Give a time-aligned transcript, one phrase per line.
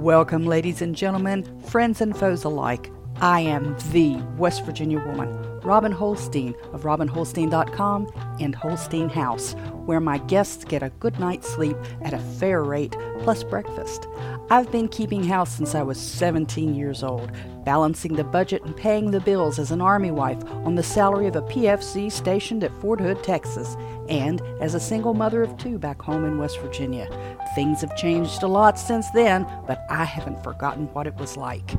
[0.00, 2.90] Welcome, ladies and gentlemen, friends and foes alike.
[3.20, 5.28] I am the West Virginia woman,
[5.60, 8.10] Robin Holstein of RobinHolstein.com
[8.40, 9.52] and Holstein House,
[9.84, 14.06] where my guests get a good night's sleep at a fair rate plus breakfast.
[14.48, 17.30] I've been keeping house since I was 17 years old,
[17.66, 21.36] balancing the budget and paying the bills as an Army wife on the salary of
[21.36, 23.76] a PFC stationed at Fort Hood, Texas,
[24.10, 27.08] and as a single mother of two back home in West Virginia.
[27.54, 31.72] Things have changed a lot since then, but I haven't forgotten what it was like.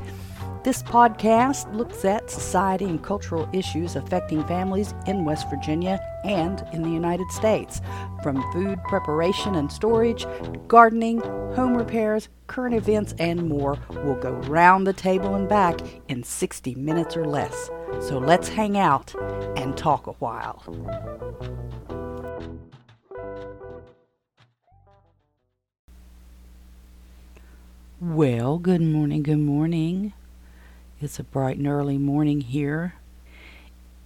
[0.64, 6.84] This podcast looks at society and cultural issues affecting families in West Virginia and in
[6.84, 7.82] the United States,
[8.22, 10.28] from food preparation and storage,
[10.68, 11.20] gardening,
[11.56, 13.80] home repairs, current events, and more.
[13.90, 17.72] We'll go round the table and back in 60 minutes or less.
[18.00, 19.16] So let's hang out
[19.58, 20.62] and talk a while.
[28.02, 30.14] Well, good morning, good morning.
[31.00, 32.96] It's a bright and early morning here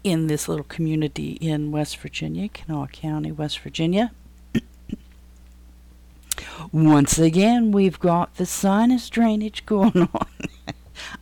[0.04, 4.12] in this little community in West Virginia, Kanawha County, West Virginia.
[6.74, 10.28] Once again, we've got the sinus drainage going on.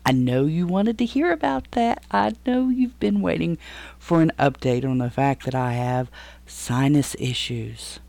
[0.03, 2.03] I know you wanted to hear about that.
[2.09, 3.59] I know you've been waiting
[3.99, 6.09] for an update on the fact that I have
[6.47, 7.99] sinus issues.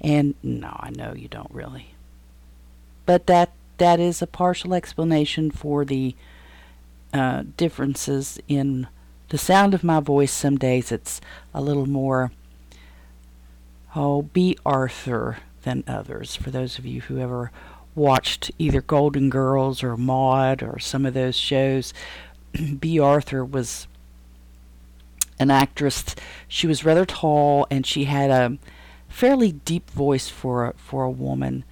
[0.00, 1.93] And no, I know you don't really.
[3.06, 6.14] But that that is a partial explanation for the
[7.12, 8.86] uh, differences in
[9.28, 10.32] the sound of my voice.
[10.32, 11.20] Some days it's
[11.52, 12.30] a little more,
[13.96, 16.36] oh, Bea Arthur than others.
[16.36, 17.50] For those of you who ever
[17.94, 21.92] watched either Golden Girls or Maude or some of those shows,
[22.78, 23.86] Bea Arthur was
[25.38, 26.04] an actress.
[26.46, 28.58] She was rather tall and she had a
[29.08, 31.64] fairly deep voice for a, for a woman.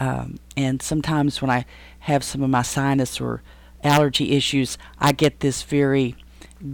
[0.00, 1.66] Um, and sometimes when I
[2.00, 3.42] have some of my sinus or
[3.84, 6.16] allergy issues, I get this very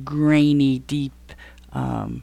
[0.04, 1.12] grainy, deep
[1.72, 2.22] um,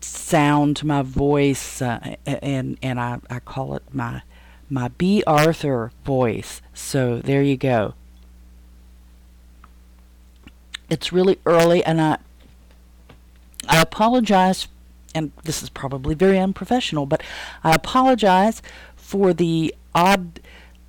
[0.00, 4.22] sound to my voice, uh, and and I, I call it my
[4.70, 6.62] my Bea Arthur voice.
[6.72, 7.94] So there you go.
[10.88, 12.18] It's really early, and I
[13.68, 14.68] I apologize,
[15.14, 17.22] and this is probably very unprofessional, but
[17.64, 18.62] I apologize
[19.08, 20.38] for the odd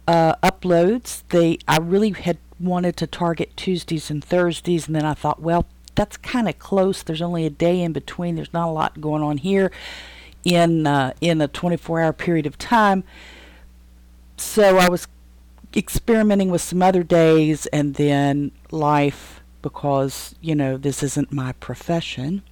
[0.06, 1.24] uh, uploads.
[1.30, 5.66] They I really had wanted to target Tuesdays and Thursdays, and then I thought, well,
[5.96, 7.02] that's kind of close.
[7.02, 8.36] There's only a day in between.
[8.36, 9.72] There's not a lot going on here
[10.44, 13.06] in uh, in a 24-hour period of time.
[14.36, 15.08] So I was
[15.74, 22.44] experimenting with some other days, and then life, because you know this isn't my profession.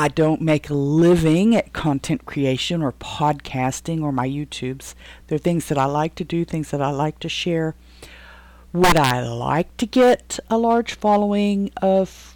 [0.00, 4.94] I don't make a living at content creation or podcasting or my YouTubes.
[5.26, 7.74] They're things that I like to do, things that I like to share.
[8.72, 12.34] Would I like to get a large following of,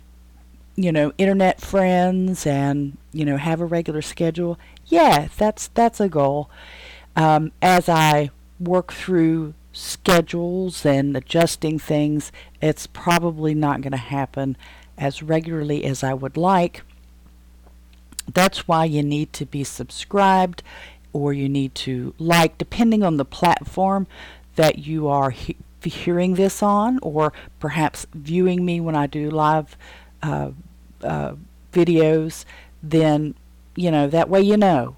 [0.77, 4.59] you know, internet friends and, you know, have a regular schedule?
[4.85, 6.51] Yeah, that's that's a goal.
[7.17, 8.29] Um, as I
[8.61, 12.31] work through schedules and adjusting things,
[12.61, 14.59] it's probably not going to happen
[14.99, 16.83] as regularly as I would like
[18.33, 20.63] that's why you need to be subscribed
[21.13, 24.07] or you need to like, depending on the platform
[24.57, 29.77] that you are he- hearing this on, or perhaps viewing me when I do live
[30.23, 30.51] uh,
[31.03, 31.35] uh,
[31.73, 32.45] videos,
[32.83, 33.35] then,
[33.77, 34.97] you know, that way you know.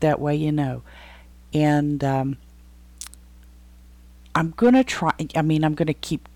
[0.00, 0.82] That way you know.
[1.52, 2.36] And um,
[4.34, 6.28] I'm going to try, I mean, I'm going to keep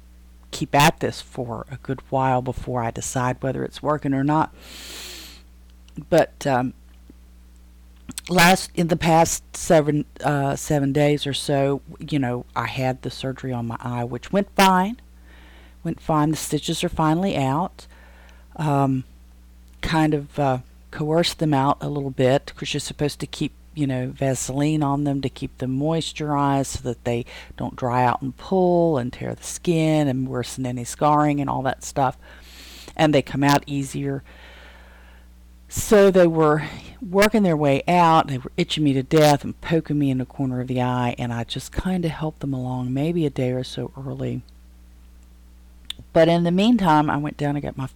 [0.51, 4.55] keep at this for a good while before I decide whether it's working or not
[6.09, 6.75] but um,
[8.29, 13.11] last in the past seven uh, seven days or so, you know, I had the
[13.11, 15.01] surgery on my eye, which went fine.
[15.85, 16.31] Went fine.
[16.31, 17.87] The stitches are finally out.
[18.57, 19.05] Um,
[19.81, 20.59] kind of uh,
[20.91, 25.05] coerced them out a little bit because you're supposed to keep you know Vaseline on
[25.05, 27.25] them to keep them moisturized so that they
[27.57, 31.63] don't dry out and pull and tear the skin and worsen any scarring and all
[31.63, 32.17] that stuff.
[32.97, 34.23] And they come out easier.
[35.75, 36.65] So they were
[37.01, 38.27] working their way out.
[38.27, 41.15] They were itching me to death and poking me in the corner of the eye,
[41.17, 44.43] and I just kind of helped them along, maybe a day or so early.
[46.13, 47.89] But in the meantime, I went down and got my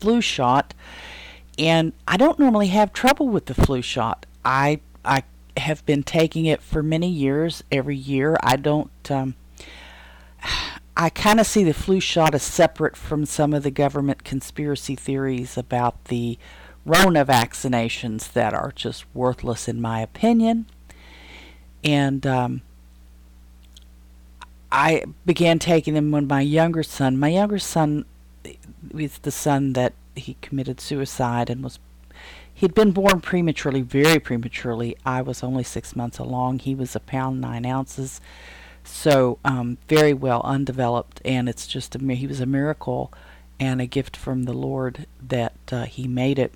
[0.00, 0.74] flu shot,
[1.56, 4.26] and I don't normally have trouble with the flu shot.
[4.44, 5.22] I I
[5.56, 8.36] have been taking it for many years, every year.
[8.42, 8.90] I don't.
[9.08, 9.36] Um,
[10.96, 14.96] I kind of see the flu shot as separate from some of the government conspiracy
[14.96, 16.36] theories about the
[16.84, 20.66] Rona vaccinations that are just worthless in my opinion.
[21.84, 22.62] and um,
[24.70, 28.06] I began taking them when my younger son, my younger son,
[28.92, 31.78] was the son that he committed suicide and was
[32.52, 34.96] he'd been born prematurely, very prematurely.
[35.04, 36.60] I was only six months along.
[36.60, 38.20] He was a pound nine ounces,
[38.82, 41.20] so um, very well undeveloped.
[41.24, 43.12] And it's just a he was a miracle
[43.60, 46.52] and a gift from the Lord that uh, he made it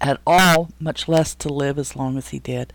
[0.00, 2.72] at all, much less to live as long as he did.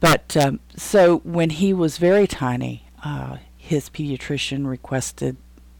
[0.00, 5.36] But um, so when he was very tiny, uh, his pediatrician requested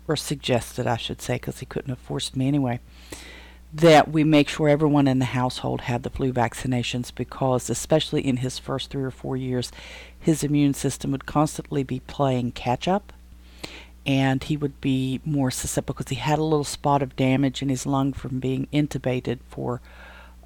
[0.08, 2.80] or suggested, I should say, because he couldn't have forced me anyway,
[3.72, 8.38] that we make sure everyone in the household had the flu vaccinations because, especially in
[8.38, 9.70] his first three or four years,
[10.18, 13.12] his immune system would constantly be playing catch up
[14.06, 17.68] and he would be more susceptible because he had a little spot of damage in
[17.68, 19.80] his lung from being intubated for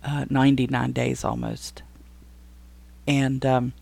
[0.04, 1.82] uh, 99 days almost.
[3.06, 3.72] And um,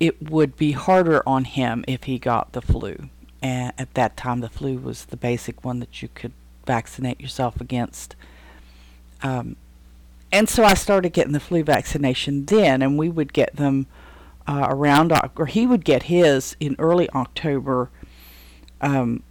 [0.00, 3.08] it would be harder on him if he got the flu.
[3.40, 6.32] And at that time, the flu was the basic one that you could
[6.66, 8.16] vaccinate yourself against.
[9.22, 9.56] Um,
[10.32, 13.86] and so I started getting the flu vaccination then, and we would get them
[14.46, 17.90] uh, around, or he would get his in early October.
[18.80, 19.22] Um,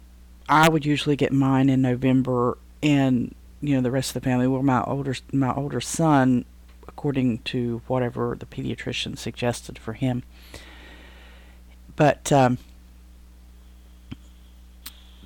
[0.48, 4.46] I would usually get mine in November, and you know the rest of the family.
[4.46, 6.44] Well, my older my older son,
[6.86, 10.24] according to whatever the pediatrician suggested for him.
[11.94, 12.58] But um,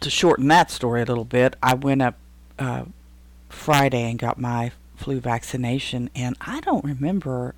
[0.01, 2.17] to shorten that story a little bit, I went up
[2.59, 2.85] uh,
[3.49, 7.55] Friday and got my flu vaccination, and I don't remember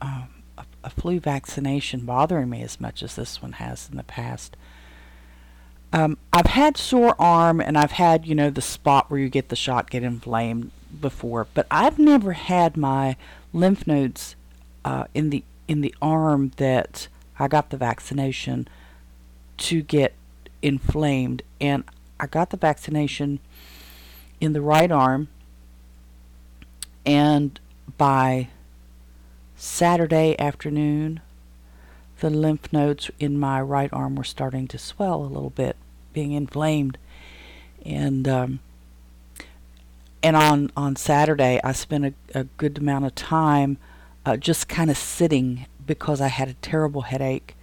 [0.00, 4.02] um, a, a, flu vaccination bothering me as much as this one has in the
[4.02, 4.56] past.
[5.92, 9.48] Um, I've had sore arm, and I've had you know the spot where you get
[9.50, 13.16] the shot get inflamed before, but I've never had my
[13.52, 14.34] lymph nodes
[14.84, 17.08] uh, in the in the arm that
[17.38, 18.68] I got the vaccination
[19.58, 20.14] to get
[20.62, 21.84] inflamed, and
[22.18, 23.40] I got the vaccination
[24.40, 25.28] in the right arm,
[27.04, 27.60] and
[27.98, 28.48] by
[29.56, 31.20] Saturday afternoon,
[32.20, 35.76] the lymph nodes in my right arm were starting to swell a little bit,
[36.12, 36.98] being inflamed,
[37.84, 38.60] and um,
[40.22, 43.78] and on on Saturday I spent a, a good amount of time
[44.24, 47.56] uh, just kind of sitting because I had a terrible headache,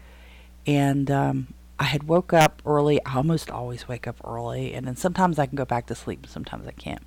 [0.68, 3.04] and um, I had woke up early.
[3.06, 6.28] I almost always wake up early, and then sometimes I can go back to sleep,
[6.28, 7.02] sometimes I can't.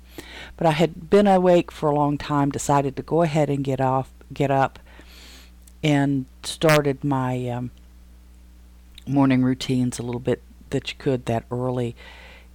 [0.57, 3.79] But I had been awake for a long time, decided to go ahead and get
[3.79, 4.79] off, get up,
[5.83, 7.71] and started my um,
[9.05, 10.41] morning routines a little bit
[10.73, 11.95] that you could that early.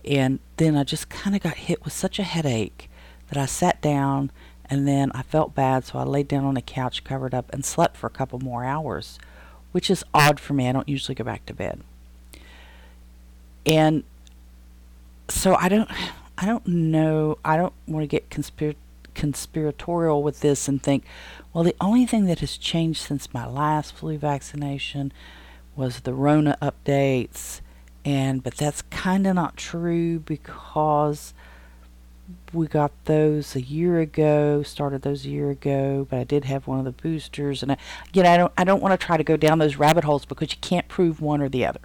[0.05, 2.91] And then I just kind of got hit with such a headache
[3.29, 4.31] that I sat down
[4.71, 7.65] and then I felt bad, so I laid down on the couch, covered up, and
[7.65, 9.19] slept for a couple more hours,
[9.73, 10.69] which is odd for me.
[10.69, 11.81] I don't usually go back to bed.
[13.65, 14.05] And
[15.29, 15.91] so I don't
[16.39, 17.39] I don't know.
[17.45, 18.77] I don't want to get conspir-
[19.15, 21.05] conspiratorial with this and think,
[21.53, 25.13] well, the only thing that has changed since my last flu vaccination
[25.75, 27.61] was the Rona updates,
[28.05, 31.35] and but that's kind of not true because
[32.53, 36.67] we got those a year ago, started those a year ago, but I did have
[36.67, 37.77] one of the boosters, and I,
[38.09, 40.53] again, I don't I don't want to try to go down those rabbit holes because
[40.53, 41.81] you can't prove one or the other.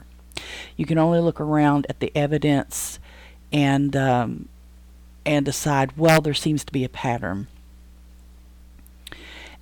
[0.75, 2.99] You can only look around at the evidence
[3.51, 4.49] and um,
[5.25, 7.47] and decide, well, there seems to be a pattern.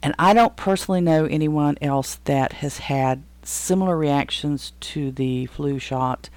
[0.04, 5.78] And I don't personally know anyone else that has had similar reactions to the flu
[5.78, 6.30] shot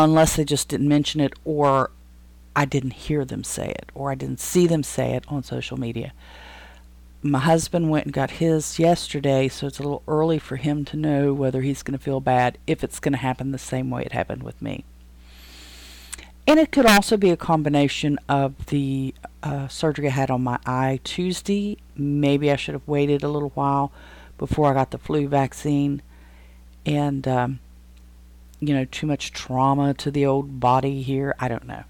[0.00, 1.90] unless they just didn't mention it or
[2.56, 5.76] I didn't hear them say it or I didn't see them say it on social
[5.76, 6.12] media.
[7.22, 10.96] My husband went and got his yesterday, so it's a little early for him to
[10.96, 14.02] know whether he's going to feel bad if it's going to happen the same way
[14.02, 14.84] it happened with me.
[16.48, 20.58] And it could also be a combination of the uh, surgery I had on my
[20.66, 21.76] eye Tuesday.
[21.96, 23.92] Maybe I should have waited a little while
[24.36, 26.02] before I got the flu vaccine.
[26.84, 27.60] And, um,
[28.62, 31.34] you know, too much trauma to the old body here.
[31.40, 31.82] I don't know.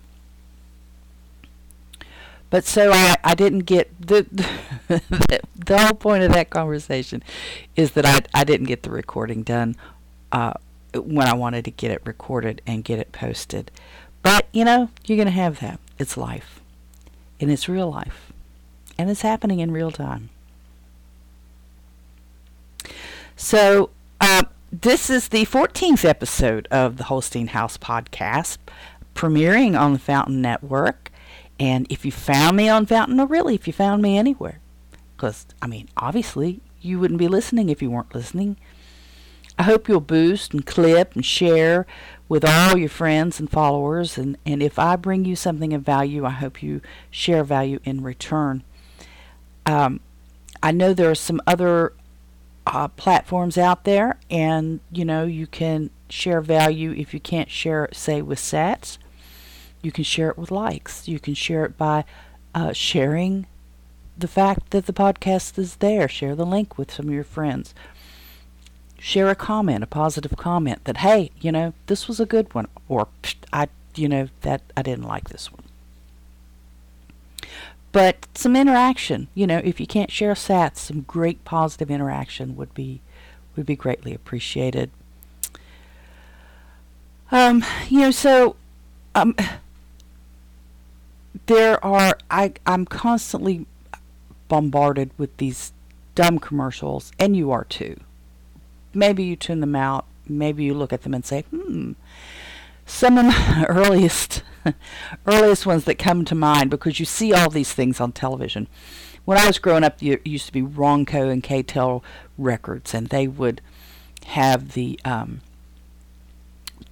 [2.49, 4.23] But so I, I didn't get the,
[4.88, 7.23] the the whole point of that conversation
[7.76, 9.76] is that I I didn't get the recording done
[10.33, 10.55] uh,
[10.95, 13.71] when I wanted to get it recorded and get it posted.
[14.23, 15.79] But you know you're gonna have that.
[15.99, 16.61] It's life,
[17.38, 18.33] and it's real life,
[18.99, 20.31] and it's happening in real time.
[23.37, 28.57] So uh, this is the 14th episode of the Holstein House podcast,
[29.14, 31.11] premiering on the Fountain Network.
[31.61, 34.61] And if you found me on Fountain, or really if you found me anywhere,
[35.14, 38.57] because, I mean, obviously, you wouldn't be listening if you weren't listening.
[39.59, 41.87] I hope you'll boost and clip and share
[42.26, 44.17] with all your friends and followers.
[44.17, 48.02] And, and if I bring you something of value, I hope you share value in
[48.02, 48.64] return.
[49.67, 50.00] Um,
[50.62, 51.93] I know there are some other
[52.66, 57.88] uh, platforms out there, and you know, you can share value if you can't share
[57.92, 58.99] say, with sats.
[59.83, 61.09] You can share it with likes.
[61.09, 62.04] You can share it by
[62.54, 63.47] uh, sharing
[64.16, 66.09] the fact that the podcast is there.
[66.09, 67.75] Share the link with some of your friends.
[68.99, 72.69] Share a comment, a positive comment that, hey, you know, this was a good one,
[72.88, 73.09] or
[73.52, 73.66] I,
[73.97, 75.62] you know, that I didn't like this one.
[77.93, 82.73] But some interaction, you know, if you can't share sats, some great positive interaction would
[82.75, 83.03] be
[83.55, 84.91] would be greatly appreciated.
[87.31, 88.57] Um, you know, so
[89.15, 89.37] um,
[91.47, 93.67] there are I I'm constantly
[94.49, 95.73] bombarded with these
[96.15, 98.01] dumb commercials, and you are too.
[98.95, 100.07] Maybe you tune them out.
[100.27, 101.93] Maybe you look at them and say, "Hmm."
[102.87, 104.43] Some of my earliest
[105.27, 108.69] earliest ones that come to mind because you see all these things on television.
[109.25, 112.03] When I was growing up, there used to be Ronco and K-tel
[112.37, 113.61] records, and they would
[114.27, 115.41] have the um,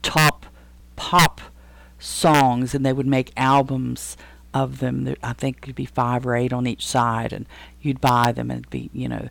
[0.03, 0.47] top
[0.97, 1.41] pop
[1.99, 4.17] songs, and they would make albums
[4.55, 5.15] of them.
[5.23, 7.47] I think it'd be five or eight on each side, and
[7.83, 9.29] you'd buy them, and it'd be you know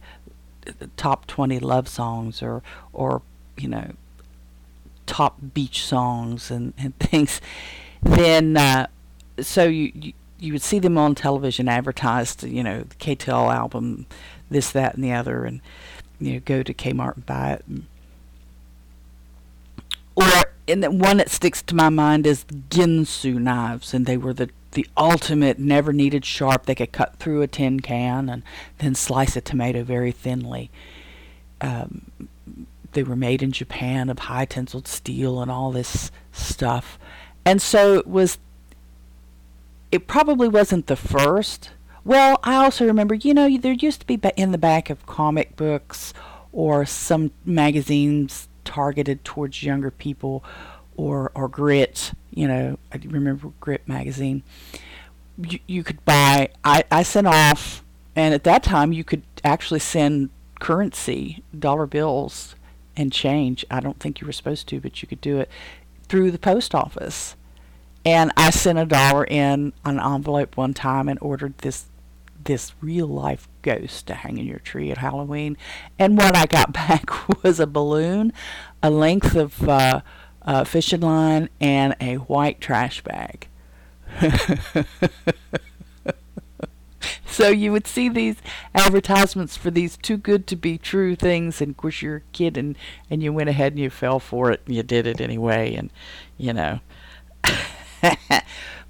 [0.98, 2.62] top twenty love songs, or
[2.92, 3.22] or
[3.58, 3.94] you know
[5.10, 7.42] top beach songs and, and things.
[8.04, 8.88] Then uh,
[9.42, 14.06] so you, you you would see them on television advertised, you know, the K-tel album,
[14.50, 15.60] this, that, and the other, and
[16.18, 17.66] you know, go to Kmart and buy it.
[17.68, 17.86] And,
[20.16, 24.34] or and the one that sticks to my mind is Ginsu knives, and they were
[24.34, 26.66] the the ultimate never needed sharp.
[26.66, 28.44] They could cut through a tin can and
[28.78, 30.70] then slice a tomato very thinly.
[31.60, 32.12] Um,
[32.93, 37.00] they were made in Japan of high tensile steel and all this stuff.
[37.46, 38.38] And so it was,
[39.91, 41.72] it probably wasn't the first.
[42.03, 45.55] Well, I also remember, you know, there used to be in the back of comic
[45.55, 46.13] books
[46.51, 50.43] or some magazines targeted towards younger people
[50.96, 54.43] or, or Grit you know, I remember Grit magazine.
[55.38, 56.50] You, you could buy.
[56.63, 57.84] I I sent off,
[58.15, 60.29] and at that time you could actually send
[60.60, 62.55] currency, dollar bills,
[63.00, 63.65] and change.
[63.72, 65.50] I don't think you were supposed to, but you could do it
[66.10, 67.36] through the post office.
[68.06, 71.86] And I sent a dollar in an envelope one time and ordered this
[72.41, 75.58] this real life ghost to hang in your tree at Halloween.
[75.98, 78.32] And what I got back was a balloon,
[78.82, 80.01] a length of uh,
[80.44, 83.48] uh, fishing line, and a white trash bag.
[87.30, 88.38] so you would see these
[88.74, 92.58] advertisements for these too good to be true things, and of course you're a kid,
[92.58, 92.78] and
[93.10, 95.92] and you went ahead and you fell for it, and you did it anyway, and
[96.38, 96.80] you know.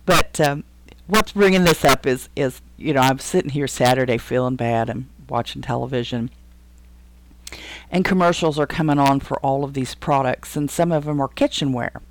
[0.06, 0.64] but um,
[1.08, 4.90] what's bringing this up is is you know I'm sitting here Saturday feeling bad.
[4.90, 6.30] I'm watching television
[7.92, 11.28] and commercials are coming on for all of these products, and some of them are
[11.28, 12.02] kitchenware.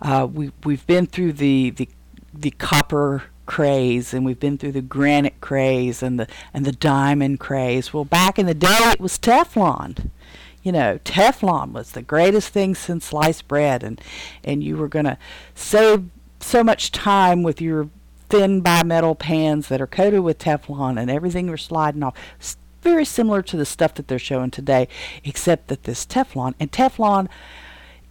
[0.00, 1.88] Uh, we we've been through the the
[2.34, 7.38] the copper craze and we've been through the granite craze and the and the diamond
[7.38, 7.92] craze.
[7.92, 10.08] Well, back in the day it was Teflon.
[10.62, 14.00] You know, Teflon was the greatest thing since sliced bread and
[14.42, 15.18] and you were going to
[15.54, 16.08] save
[16.40, 17.90] so much time with your
[18.30, 22.16] thin bimetal pans that are coated with Teflon and everything was sliding off
[22.80, 24.88] very similar to the stuff that they're showing today,
[25.24, 27.28] except that this Teflon, and Teflon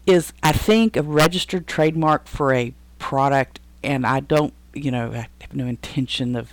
[0.06, 5.68] is, I think, a registered trademark for a product, and I don't, you know, no
[5.68, 6.52] intention of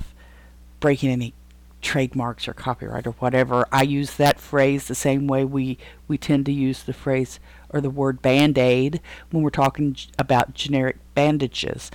[0.81, 1.35] breaking any
[1.81, 3.67] trademarks or copyright or whatever.
[3.71, 7.39] I use that phrase the same way we, we tend to use the phrase
[7.71, 9.01] or the word band aid
[9.31, 11.91] when we're talking about generic bandages.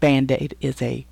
[0.00, 1.06] Band aid is a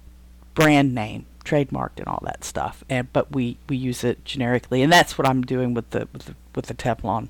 [0.55, 2.85] brand name trademarked and all that stuff.
[2.88, 6.26] And but we we use it generically, and that's what I'm doing with the with
[6.26, 7.29] the, with the Teflon.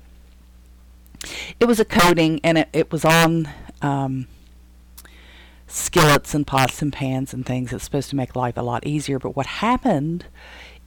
[1.59, 3.49] It was a coating, and it, it was on
[3.81, 4.27] um,
[5.73, 7.73] skillets and pots and pans and things.
[7.73, 9.17] It's supposed to make life a lot easier.
[9.17, 10.25] But what happened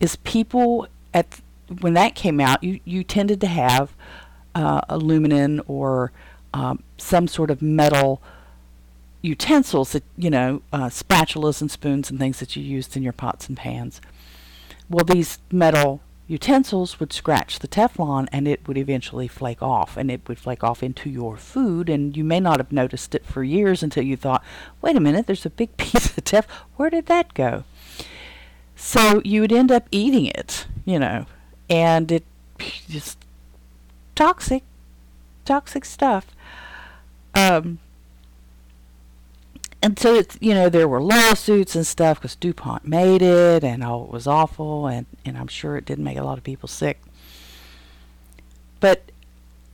[0.01, 1.41] is people at
[1.81, 3.93] when that came out, you you tended to have
[4.55, 6.13] uh, aluminum or
[6.55, 8.23] um, some sort of metal
[9.23, 13.13] utensils that you know uh, spatulas and spoons and things that you used in your
[13.13, 14.01] pots and pans
[14.89, 20.11] well these metal utensils would scratch the teflon and it would eventually flake off and
[20.11, 23.45] it would flake off into your food and you may not have noticed it for
[23.45, 24.43] years until you thought
[24.83, 26.45] wait a minute there's a big piece of tef
[26.77, 27.65] where did that go
[28.77, 31.27] So you would end up eating it, you know,
[31.69, 32.25] and it
[32.89, 33.19] just
[34.15, 34.63] toxic,
[35.45, 36.27] toxic stuff.
[37.35, 37.79] Um,
[39.87, 43.85] and so it's you know there were lawsuits and stuff because DuPont made it and
[43.85, 46.69] oh it was awful and and I'm sure it did make a lot of people
[46.69, 47.01] sick.
[48.81, 49.13] But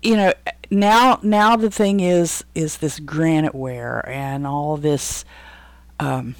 [0.02, 0.35] you know
[0.71, 5.25] now now the thing is is this granite ware and all this
[5.99, 6.35] um,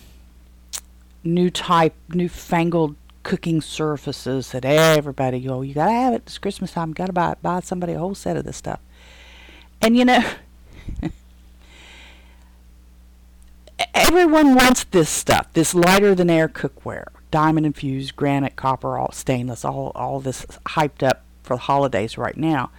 [1.25, 6.73] new type newfangled cooking surfaces that everybody go oh, you gotta have it it's Christmas
[6.73, 8.81] time gotta buy buy somebody a whole set of this stuff
[9.81, 10.23] and you know
[13.95, 19.65] everyone wants this stuff, this lighter than air cookware, diamond infused, granite, copper, all stainless,
[19.65, 22.71] all all this hyped up for the holidays right now.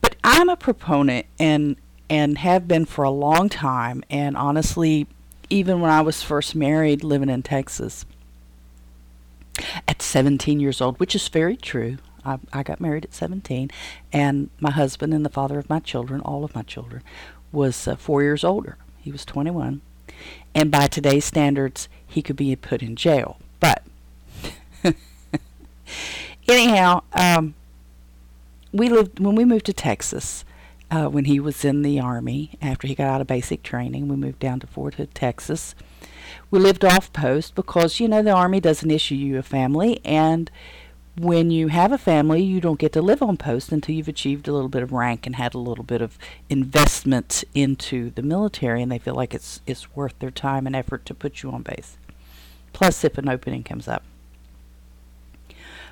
[0.00, 1.76] But I'm a proponent and
[2.10, 5.06] and have been for a long time and honestly
[5.50, 8.04] even when I was first married living in Texas
[9.86, 11.98] at 17 years old, which is very true.
[12.24, 13.70] I, I got married at 17
[14.12, 17.02] and my husband and the father of my children, all of my children,
[17.52, 18.76] was uh, 4 years older.
[18.98, 19.80] He was 21
[20.54, 23.38] and by today's standards, he could be put in jail.
[23.60, 23.82] But
[26.48, 27.54] anyhow, um,
[28.72, 30.44] we lived when we moved to Texas.
[30.90, 34.16] Uh, when he was in the army, after he got out of basic training, we
[34.16, 35.74] moved down to Fort Hood, Texas.
[36.50, 40.50] We lived off post because you know the army doesn't issue you a family, and
[41.18, 44.46] when you have a family, you don't get to live on post until you've achieved
[44.46, 48.82] a little bit of rank and had a little bit of investment into the military,
[48.82, 51.62] and they feel like it's it's worth their time and effort to put you on
[51.62, 51.96] base.
[52.72, 54.02] Plus, if an opening comes up.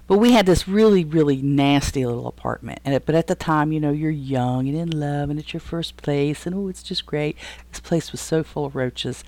[0.06, 3.72] But we had this really, really nasty little apartment, and it, but at the time,
[3.72, 6.84] you know, you're young and in love, and it's your first place, and oh, it's
[6.84, 7.36] just great.
[7.70, 9.24] This place was so full of roaches.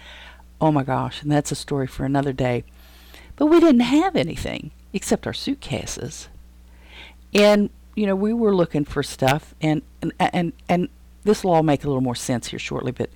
[0.61, 2.63] Oh my gosh, and that's a story for another day.
[3.35, 6.29] But we didn't have anything except our suitcases.
[7.35, 10.89] And you know, we were looking for stuff, and and and, and
[11.25, 12.93] this will all make a little more sense here shortly.
[12.93, 13.11] But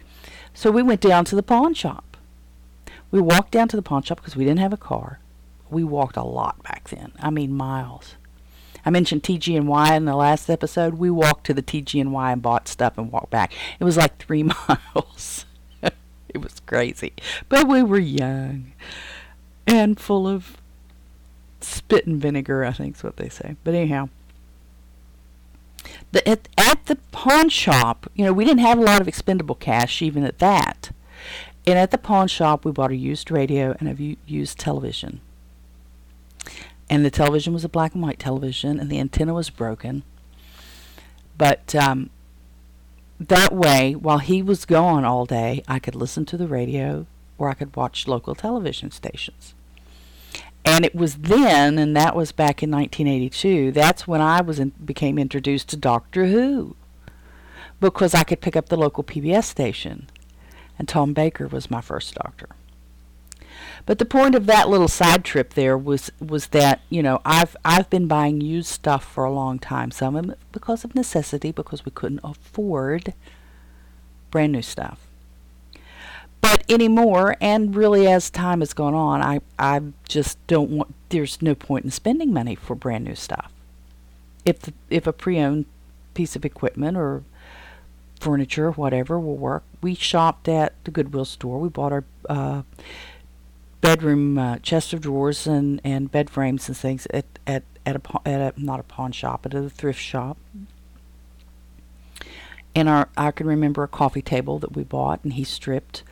[0.54, 2.16] so we went down to the pawn shop.
[3.10, 5.20] We walked down to the pawn shop because we didn't have a car.
[5.70, 7.12] We walked a lot back then.
[7.20, 8.16] I mean, miles.
[8.84, 10.94] I mentioned TG&Y in the last episode.
[10.94, 13.52] We walked to the TG&Y and bought stuff and walked back.
[13.78, 15.44] It was like three miles.
[15.82, 17.12] it was crazy,
[17.48, 18.72] but we were young
[19.66, 20.56] and full of
[21.62, 23.56] spit and vinegar, I think is what they say.
[23.64, 24.08] But anyhow,
[26.12, 29.54] the, at, at the pawn shop, you know, we didn't have a lot of expendable
[29.54, 30.90] cash even at that.
[31.66, 35.20] And at the pawn shop, we bought a used radio and a used television.
[36.90, 40.02] And the television was a black and white television, and the antenna was broken.
[41.38, 42.10] But um,
[43.18, 47.06] that way, while he was gone all day, I could listen to the radio
[47.38, 49.54] or I could watch local television stations.
[50.64, 54.70] And it was then, and that was back in 1982, that's when I was in,
[54.84, 56.76] became introduced to Doctor Who.
[57.80, 60.08] Because I could pick up the local PBS station.
[60.78, 62.48] And Tom Baker was my first doctor.
[63.84, 67.56] But the point of that little side trip there was was that you know I've
[67.64, 69.90] I've been buying used stuff for a long time.
[69.90, 73.12] Some of because of necessity, because we couldn't afford
[74.30, 75.08] brand new stuff.
[76.42, 81.40] But anymore, and really as time has gone on, I, I just don't want, there's
[81.40, 83.50] no point in spending money for brand new stuff.
[84.44, 85.64] If, the, if a pre owned
[86.12, 87.22] piece of equipment or
[88.20, 91.58] furniture, whatever, will work, we shopped at the Goodwill store.
[91.58, 92.62] We bought our uh,
[93.80, 98.28] bedroom uh, chest of drawers and, and bed frames and things at, at, at, a,
[98.28, 100.36] at a, not a pawn shop, at a thrift shop
[102.74, 106.02] and our I can remember a coffee table that we bought and he stripped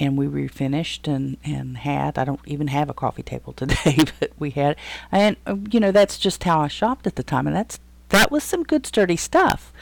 [0.00, 4.32] and we refinished and and had I don't even have a coffee table today, but
[4.38, 4.76] we had
[5.12, 8.32] and uh, you know that's just how I shopped at the time, and that's that
[8.32, 9.72] was some good sturdy stuff.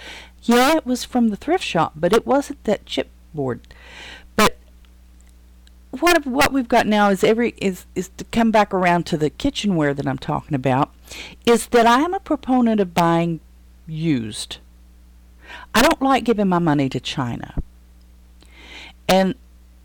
[0.42, 3.60] Yeah, it was from the thrift shop, but it wasn't that chipboard.
[4.36, 4.58] But
[5.90, 9.30] what what we've got now is every is is to come back around to the
[9.30, 10.92] kitchenware that I'm talking about,
[11.46, 13.40] is that I am a proponent of buying
[13.86, 14.58] used.
[15.74, 17.54] I don't like giving my money to China.
[19.08, 19.34] And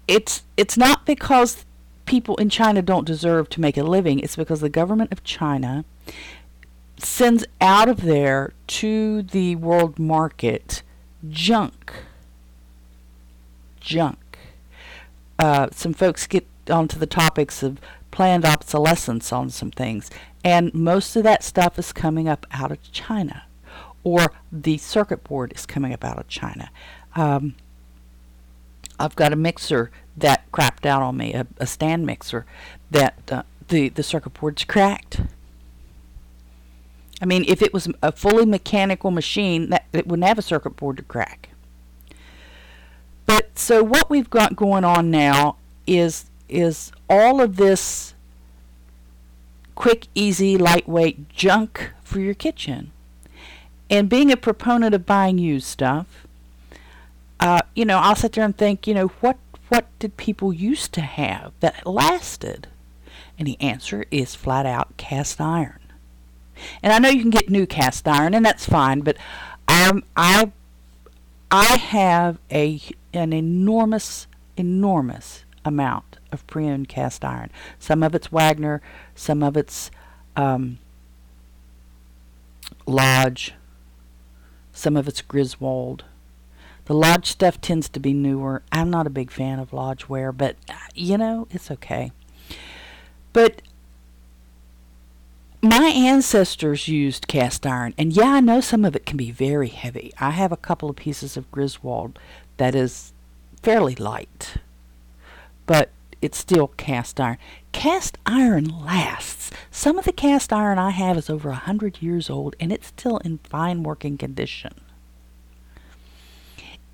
[0.08, 1.66] it's it's not because
[2.06, 4.20] people in China don't deserve to make a living.
[4.20, 5.86] It's because the government of China
[6.98, 10.84] sends out of there to the world market
[11.30, 11.94] junk.
[13.80, 14.38] Junk.
[15.40, 17.80] Uh, some folks get onto the topics of
[18.12, 20.10] planned obsolescence on some things,
[20.44, 23.44] and most of that stuff is coming up out of China,
[24.04, 26.70] or the circuit board is coming up out of China.
[27.16, 27.56] Um,
[29.00, 32.46] I've got a mixer that crapped out on me, a, a stand mixer
[32.92, 35.22] that uh, the the circuit board's cracked.
[37.22, 40.76] I mean, if it was a fully mechanical machine, that it wouldn't have a circuit
[40.76, 41.50] board to crack.
[43.26, 48.14] But so what we've got going on now is is all of this
[49.76, 52.92] quick, easy, lightweight junk for your kitchen.
[53.90, 56.23] And being a proponent of buying used stuff,
[57.44, 60.94] uh, you know, I'll sit there and think, you know, what what did people used
[60.94, 62.68] to have that lasted?
[63.38, 65.80] And the answer is flat out cast iron.
[66.82, 69.18] And I know you can get new cast iron, and that's fine, but
[69.68, 70.54] um, I
[71.52, 72.80] I have a
[73.14, 77.50] an enormous, enormous amount of pre-owned cast iron.
[77.78, 78.82] Some of it's Wagner,
[79.16, 79.92] some of it's
[80.38, 80.80] um,
[82.86, 83.54] Lodge,
[84.72, 86.06] some of it's Griswold.
[86.86, 88.62] The Lodge stuff tends to be newer.
[88.72, 92.12] I'm not a big fan of Lodge but uh, you know, it's okay.
[93.32, 93.62] But
[95.62, 99.70] my ancestors used cast iron, and yeah, I know some of it can be very
[99.70, 100.12] heavy.
[100.20, 102.20] I have a couple of pieces of Griswold
[102.58, 103.14] that is
[103.62, 104.56] fairly light,
[105.66, 105.90] but
[106.22, 107.38] it's still cast iron.
[107.72, 109.52] Cast iron lasts.
[109.72, 112.88] Some of the cast iron I have is over a hundred years old, and it's
[112.88, 114.74] still in fine working condition.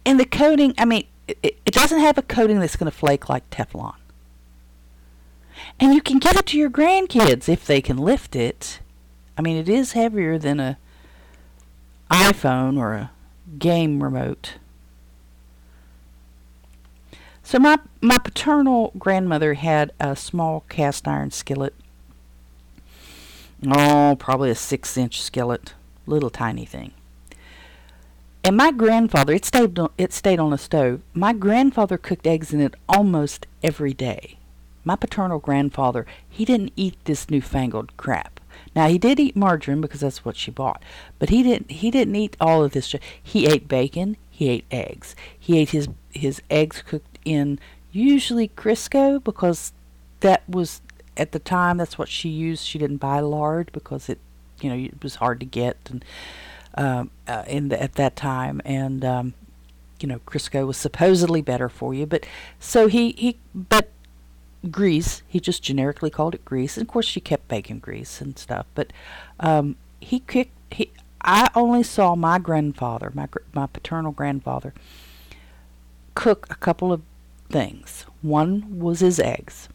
[0.05, 3.29] And the coating, I mean, it, it doesn't have a coating that's going to flake
[3.29, 3.95] like Teflon.
[5.79, 8.79] And you can give it to your grandkids if they can lift it.
[9.37, 10.77] I mean, it is heavier than a
[12.09, 13.11] iPhone or a
[13.57, 14.55] game remote.
[17.43, 21.73] So my my paternal grandmother had a small cast iron skillet.
[23.65, 25.73] Oh, probably a six inch skillet,
[26.05, 26.93] little tiny thing.
[28.49, 31.01] And my grandfather, it stayed on, it stayed on the stove.
[31.13, 34.39] My grandfather cooked eggs in it almost every day.
[34.83, 38.39] My paternal grandfather, he didn't eat this newfangled crap.
[38.75, 40.81] Now he did eat margarine because that's what she bought,
[41.19, 41.69] but he didn't.
[41.69, 42.95] He didn't eat all of this.
[43.21, 44.17] He ate bacon.
[44.31, 45.15] He ate eggs.
[45.37, 47.59] He ate his his eggs cooked in
[47.91, 49.73] usually Crisco because
[50.21, 50.81] that was
[51.15, 52.65] at the time that's what she used.
[52.65, 54.17] She didn't buy lard because it,
[54.59, 56.03] you know, it was hard to get and
[56.75, 59.33] um, uh, in the, at that time, and um,
[59.99, 62.05] you know, Crisco was supposedly better for you.
[62.05, 62.25] But
[62.59, 63.89] so he he but
[64.69, 65.23] grease.
[65.27, 68.65] He just generically called it grease, and of course she kept bacon grease and stuff.
[68.75, 68.91] But
[69.39, 70.51] um, he kicked.
[70.71, 74.73] He I only saw my grandfather, my my paternal grandfather,
[76.15, 77.01] cook a couple of
[77.49, 78.05] things.
[78.21, 79.69] One was his eggs,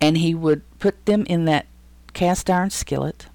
[0.00, 1.66] and he would put them in that
[2.12, 3.26] cast iron skillet,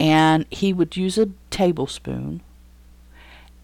[0.00, 2.42] and he would use a tablespoon,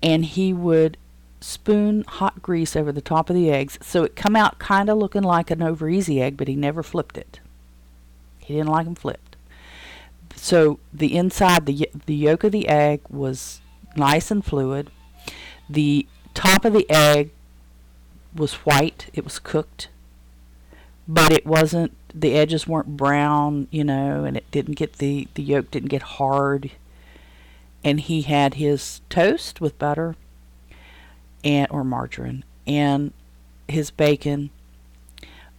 [0.03, 0.97] and he would
[1.41, 4.99] spoon hot grease over the top of the eggs so it come out kind of
[4.99, 7.41] looking like an over easy egg, but he never flipped it.
[8.39, 9.37] He didn't like them flipped.
[10.37, 13.61] So the inside, the the yolk of the egg was
[13.97, 14.91] nice and fluid.
[15.69, 17.31] The top of the egg
[18.35, 19.11] was white.
[19.13, 19.89] It was cooked,
[21.07, 21.93] but it wasn't.
[22.15, 26.03] The edges weren't brown, you know, and it didn't get the the yolk didn't get
[26.03, 26.71] hard.
[27.83, 30.17] And he had his toast with butter
[31.43, 33.13] and or margarine and
[33.69, 34.51] his bacon.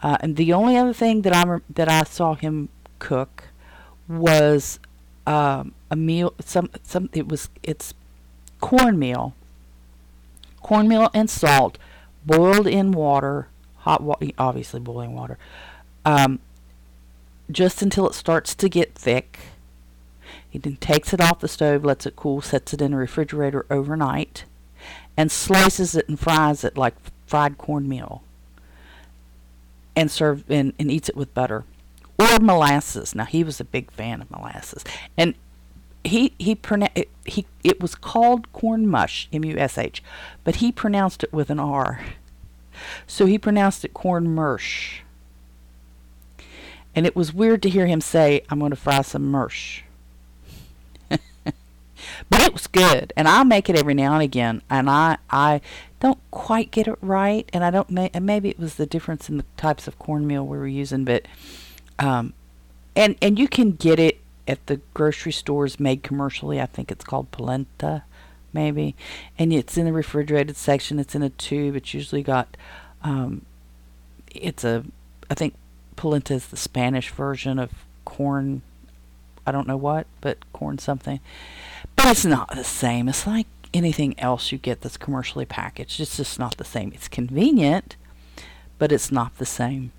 [0.04, 3.46] Uh, and the only other thing that I that I saw him cook
[4.08, 4.80] was
[5.28, 6.34] um, a meal.
[6.40, 7.94] Some some it was it's
[8.60, 9.34] cornmeal,
[10.62, 11.78] cornmeal and salt,
[12.26, 15.38] boiled in water, hot water, obviously boiling water,
[16.06, 16.40] um,
[17.52, 19.40] just until it starts to get thick.
[20.50, 23.66] He then takes it off the stove, lets it cool, sets it in a refrigerator
[23.70, 24.46] overnight
[25.16, 28.24] and slices it and fries it like fried cornmeal
[29.96, 31.64] and serve and, and eats it with butter
[32.20, 33.16] or molasses.
[33.16, 34.84] Now he was a big fan of molasses,
[35.18, 35.36] and
[36.04, 36.58] he he
[36.96, 40.04] it, he it was called corn mush M U S H,
[40.44, 42.02] but he pronounced it with an R,
[43.08, 45.04] so he pronounced it corn mush.
[46.96, 49.84] And it was weird to hear him say, "I'm going to fry some mush."
[51.10, 55.62] but it was good, and I make it every now and again, and I I
[56.00, 59.38] don't quite get it right, and I don't and maybe it was the difference in
[59.38, 61.26] the types of cornmeal we were using, but
[62.00, 62.34] um,
[62.96, 66.60] and and you can get it at the grocery stores made commercially.
[66.60, 68.04] I think it's called polenta,
[68.52, 68.96] maybe,
[69.38, 71.00] and it's in the refrigerated section.
[71.00, 71.76] It's in a tube.
[71.76, 72.58] It's usually got
[73.04, 73.46] um,
[74.34, 74.84] it's a
[75.30, 75.54] I think
[76.02, 77.70] polenta is the Spanish version of
[78.06, 78.64] corn.
[79.46, 81.20] I don't know what, but corn something.
[81.96, 83.08] But it's not the same.
[83.08, 86.00] It's like anything else you get that's commercially packaged.
[86.00, 86.92] It's just not the same.
[86.96, 87.98] It's convenient,
[88.80, 89.92] but it's not the same.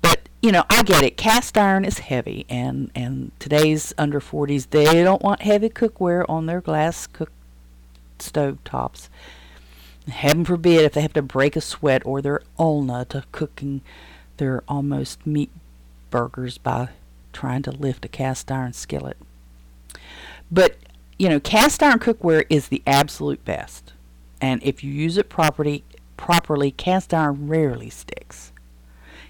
[0.00, 1.16] But you know, I get it.
[1.16, 6.46] Cast iron is heavy, and and today's under 40s, they don't want heavy cookware on
[6.46, 7.32] their glass cook
[8.20, 9.10] stove tops.
[10.08, 13.80] Heaven forbid if they have to break a sweat or their ulna to cooking
[14.36, 15.50] their almost meat
[16.10, 16.90] burgers by
[17.32, 19.16] trying to lift a cast iron skillet.
[20.50, 20.76] But
[21.18, 23.92] you know, cast iron cookware is the absolute best,
[24.40, 25.82] and if you use it properly,
[26.16, 28.52] properly, cast iron rarely sticks.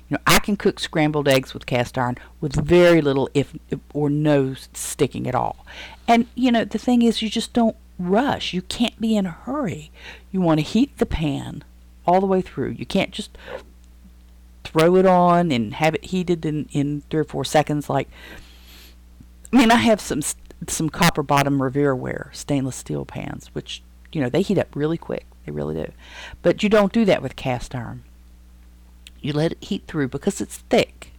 [0.08, 3.54] You know, I can cook scrambled eggs with cast iron with very little, if
[3.92, 5.64] or no, sticking at all.
[6.06, 8.52] And you know, the thing is, you just don't rush.
[8.52, 9.90] You can't be in a hurry.
[10.30, 11.64] You want to heat the pan
[12.06, 12.70] all the way through.
[12.70, 13.36] You can't just
[14.64, 17.88] throw it on and have it heated in in three or four seconds.
[17.88, 18.08] Like,
[19.52, 20.22] I mean, I have some
[20.68, 23.82] some copper bottom Revereware stainless steel pans, which
[24.12, 25.26] you know they heat up really quick.
[25.44, 25.92] They really do.
[26.42, 28.02] But you don't do that with cast iron.
[29.20, 31.12] You let it heat through because it's thick.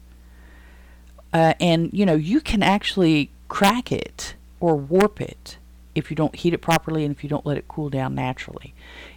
[1.33, 5.57] Uh, and you know you can actually crack it or warp it
[5.97, 8.73] if you don't heat it properly and if you don't let it cool down naturally.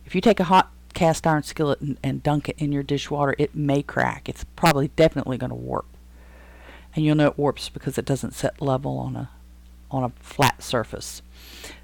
[0.06, 3.34] If you take a hot cast iron skillet and, and dunk it in your dishwater,
[3.38, 4.28] it may crack.
[4.28, 5.86] It's probably definitely going to warp.
[6.96, 9.30] And you'll know it warps because it doesn't set level on a
[9.90, 11.22] on a flat surface.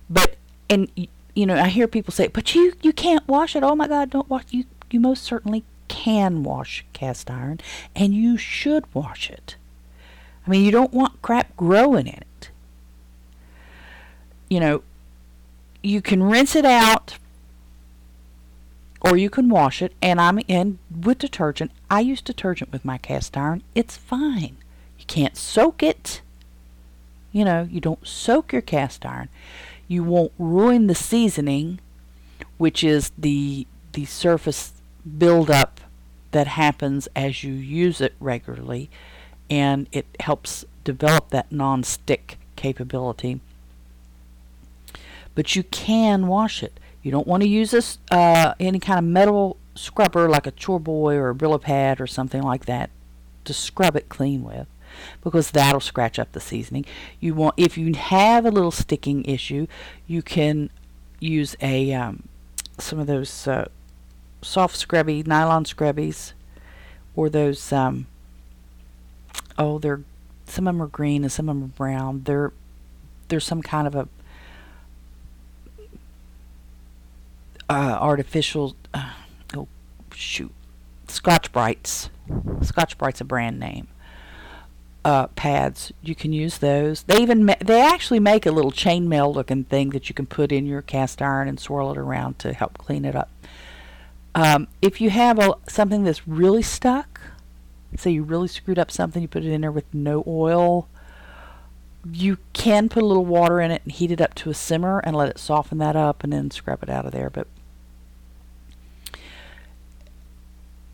[0.08, 0.36] But
[0.68, 0.90] and
[1.34, 4.10] you know, I hear people say, "But you you can't wash it." Oh my God,
[4.10, 4.64] don't wash you.
[4.90, 7.60] You most certainly can wash cast iron,
[7.94, 9.56] and you should wash it.
[10.44, 12.26] I mean, you don't want crap growing in it.
[14.48, 14.82] You know,
[15.82, 17.18] you can rinse it out
[19.00, 21.70] or you can wash it and I'm in with detergent.
[21.90, 23.62] I use detergent with my cast iron.
[23.74, 24.56] It's fine.
[24.98, 26.22] You can't soak it.
[27.32, 29.28] You know, you don't soak your cast iron.
[29.88, 31.80] You won't ruin the seasoning,
[32.58, 34.72] which is the the surface
[35.18, 35.80] buildup
[36.32, 38.90] that happens as you use it regularly,
[39.48, 43.40] and it helps develop that non-stick capability.
[45.36, 46.80] But you can wash it.
[47.04, 50.80] You don't want to use this uh, any kind of metal scrubber like a chore
[50.80, 52.90] boy or a Brillo pad or something like that
[53.44, 54.66] to scrub it clean with
[55.22, 56.84] because that'll scratch up the seasoning.
[57.20, 59.68] You want if you have a little sticking issue,
[60.08, 60.70] you can
[61.20, 62.28] use a um,
[62.78, 63.68] some of those uh,
[64.42, 66.32] soft scrubby nylon scrubbies
[67.14, 68.06] or those um,
[69.58, 70.02] oh they're
[70.46, 72.22] some of them are green and some of them are brown.
[72.24, 72.52] They're
[73.28, 74.08] there's some kind of a
[77.68, 79.12] uh, artificial uh,
[79.54, 79.68] oh
[80.14, 80.52] shoot
[81.08, 82.08] Scotch-Brites.
[82.62, 83.88] Scotch-Brite's a brand name.
[85.04, 85.92] Uh, pads.
[86.02, 87.04] You can use those.
[87.04, 90.50] They even ma- they actually make a little chainmail looking thing that you can put
[90.50, 93.30] in your cast iron and swirl it around to help clean it up.
[94.34, 97.20] Um, if you have a, something that's really stuck,
[97.96, 100.88] say you really screwed up something, you put it in there with no oil,
[102.12, 104.98] you can put a little water in it and heat it up to a simmer
[104.98, 107.30] and let it soften that up and then scrub it out of there.
[107.30, 107.46] But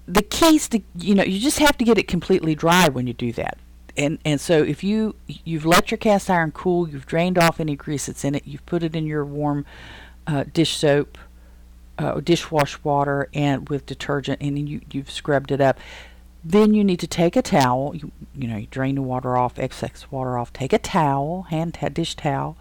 [0.07, 3.07] the key is to, you know, you just have to get it completely dry when
[3.07, 3.59] you do that.
[3.97, 7.77] And and so if you you've let your cast iron cool, you've drained off any
[7.77, 9.67] grease that's in it, you've put it in your warm
[10.27, 11.19] uh, dish soap,
[11.99, 15.79] uh, dishwash water, and with detergent, and you you've scrubbed it up.
[16.43, 17.95] Then you need to take a towel.
[17.95, 20.53] You, you know, you drain the water off, excess water off.
[20.53, 22.57] Take a towel, hand t- dish towel,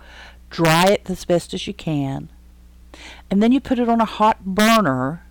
[0.50, 2.28] dry it as best as you can,
[3.30, 5.24] and then you put it on a hot burner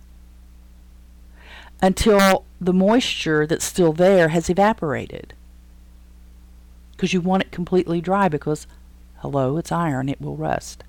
[1.81, 5.33] until the moisture that's still there has evaporated.
[6.91, 8.67] Because you want it completely dry because,
[9.19, 10.83] hello, it's iron, it will rust.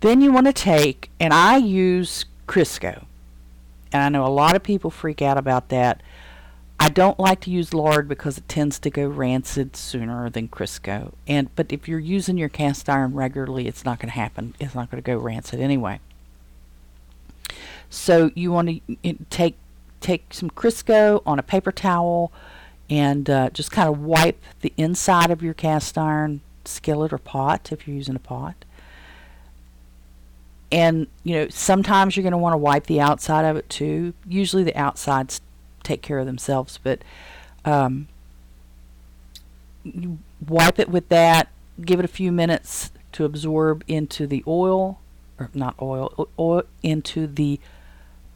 [0.00, 3.06] Then you want to take, and I use Crisco.
[3.92, 6.02] And I know a lot of people freak out about that.
[6.78, 11.12] I don't like to use lard because it tends to go rancid sooner than Crisco.
[11.26, 14.54] And but if you're using your cast iron regularly, it's not going to happen.
[14.60, 15.98] It's not going to go rancid anyway.
[17.90, 19.56] So you want to take
[20.00, 22.32] take some Crisco on a paper towel
[22.88, 27.72] and uh, just kind of wipe the inside of your cast iron skillet or pot
[27.72, 28.64] if you're using a pot.
[30.70, 34.14] And you know sometimes you're going to want to wipe the outside of it too.
[34.26, 35.40] Usually the outsides
[35.82, 37.00] take care of themselves, but
[37.64, 38.08] um,
[39.82, 41.48] you wipe it with that.
[41.80, 45.00] Give it a few minutes to absorb into the oil,
[45.38, 47.58] or not oil, oil into the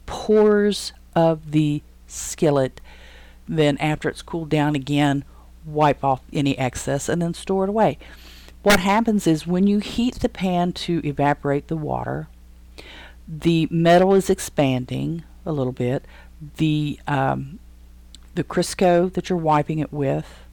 [0.05, 2.81] pores of the skillet.
[3.47, 5.25] Then, after it's cooled down again,
[5.65, 7.97] wipe off any excess and then store it away.
[8.63, 12.27] What happens is when you heat the pan to evaporate the water,
[13.27, 16.05] the metal is expanding a little bit.
[16.57, 17.59] The um,
[18.35, 20.43] the Crisco that you're wiping it with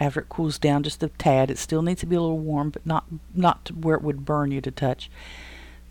[0.00, 1.50] after it cools down just a tad.
[1.50, 4.50] It still needs to be a little warm, but not not where it would burn
[4.50, 5.10] you to touch.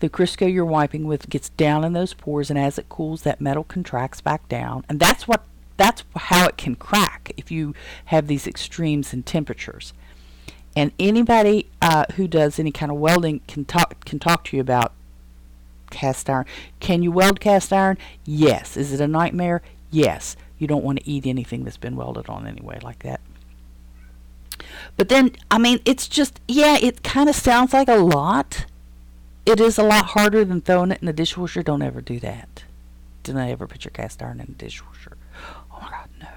[0.01, 3.39] The Crisco you're wiping with gets down in those pores, and as it cools, that
[3.39, 5.43] metal contracts back down, and that's what
[5.77, 7.73] that's how it can crack if you
[8.05, 9.93] have these extremes in temperatures.
[10.75, 14.61] And anybody uh, who does any kind of welding can talk can talk to you
[14.61, 14.91] about
[15.91, 16.45] cast iron.
[16.79, 17.99] Can you weld cast iron?
[18.25, 18.75] Yes.
[18.75, 19.61] Is it a nightmare?
[19.91, 20.35] Yes.
[20.57, 23.21] You don't want to eat anything that's been welded on anyway like that.
[24.97, 28.65] But then, I mean, it's just, yeah, it kind of sounds like a lot.
[29.45, 31.63] It is a lot harder than throwing it in the dishwasher.
[31.63, 32.63] Don't ever do that.
[33.23, 35.17] Do not ever put your cast iron in the dishwasher.
[35.71, 36.27] Oh my God, no.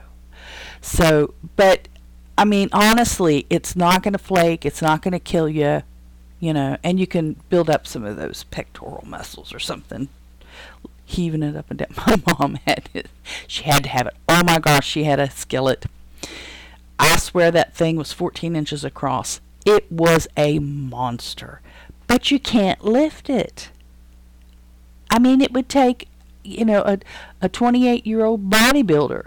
[0.81, 1.88] So, but
[2.37, 4.64] I mean, honestly, it's not going to flake.
[4.64, 5.83] It's not going to kill you,
[6.40, 10.09] you know, and you can build up some of those pectoral muscles or something,
[11.05, 11.95] heaving it up and down.
[12.07, 13.09] My mom had it.
[13.47, 14.14] She had to have it.
[14.29, 15.87] Oh my gosh, she had a skillet.
[16.99, 19.40] I swear that thing was 14 inches across.
[19.64, 21.61] It was a monster.
[22.14, 23.70] But you can't lift it.
[25.11, 26.07] I mean, it would take,
[26.44, 27.00] you know, a,
[27.42, 29.24] a 28 year old bodybuilder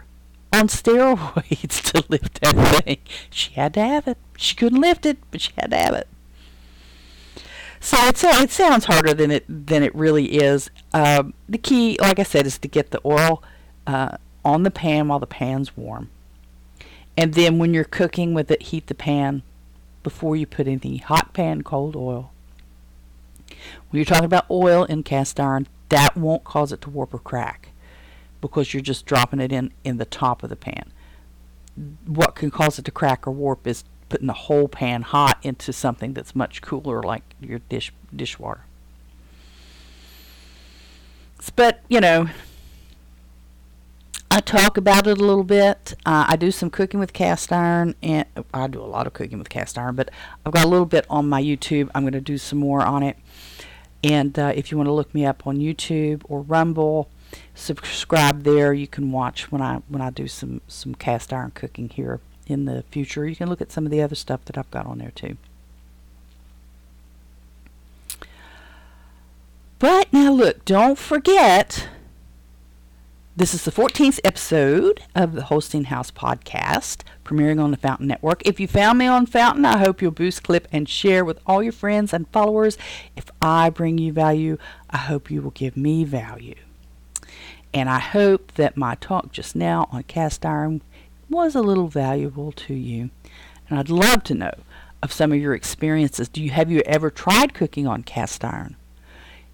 [0.54, 3.00] on steroids to lift that thing.
[3.30, 4.18] She had to have it.
[4.38, 6.08] She couldn't lift it, but she had to have it.
[7.82, 10.70] So it, it sounds harder than it than it really is.
[10.94, 13.44] Um, the key, like I said, is to get the oil
[13.86, 16.10] uh, on the pan while the pan's warm.
[17.18, 19.42] And then when you're cooking with it, heat the pan
[20.04, 22.32] before you put the hot pan cold oil.
[23.90, 27.20] When you're talking about oil in cast iron, that won't cause it to warp or
[27.20, 27.70] crack
[28.42, 30.92] because you're just dropping it in in the top of the pan.
[32.06, 35.74] What can cause it to crack or warp is putting the whole pan hot into
[35.74, 38.62] something that's much cooler like your dish dishwater.
[41.56, 42.30] But, you know,
[44.38, 45.96] I talk about it a little bit.
[46.06, 49.40] Uh, I do some cooking with cast iron, and I do a lot of cooking
[49.40, 50.12] with cast iron, but
[50.46, 51.90] I've got a little bit on my YouTube.
[51.96, 53.18] I'm going to do some more on it.
[54.04, 57.10] And uh, if you want to look me up on YouTube or Rumble,
[57.56, 58.74] subscribe there.
[58.74, 62.66] You can watch when I when I do some some cast iron cooking here in
[62.66, 63.28] the future.
[63.28, 65.38] You can look at some of the other stuff that I've got on there too.
[69.80, 71.90] But now look, don't forget
[73.38, 78.44] this is the 14th episode of the Holstein House podcast, premiering on the Fountain Network.
[78.48, 81.62] If you found me on Fountain, I hope you'll boost, clip, and share with all
[81.62, 82.80] your friends and followers.
[83.16, 84.58] If I bring you value,
[84.90, 86.56] I hope you will give me value.
[87.76, 90.82] And I hope that my talk just now on cast iron
[91.30, 93.12] was a little valuable to you.
[93.70, 94.54] And I'd love to know
[95.04, 96.28] of some of your experiences.
[96.28, 98.78] Do you have you ever tried cooking on cast iron?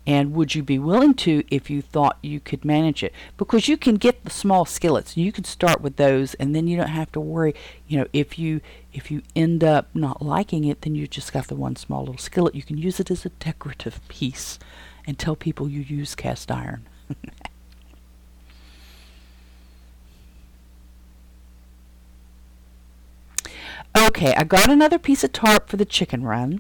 [0.06, 3.13] And would you be willing to if you thought you could manage it?
[3.38, 5.16] Because you can get the small skillets.
[5.16, 7.56] You can start with those and then you don't have to worry,
[7.88, 8.60] you know, if you
[8.92, 12.18] if you end up not liking it, then you just got the one small little
[12.18, 12.54] skillet.
[12.54, 14.60] You can use it as a decorative piece
[15.08, 16.86] and tell people you use cast iron.
[23.98, 26.60] okay, I got another piece of tarp for the chicken run.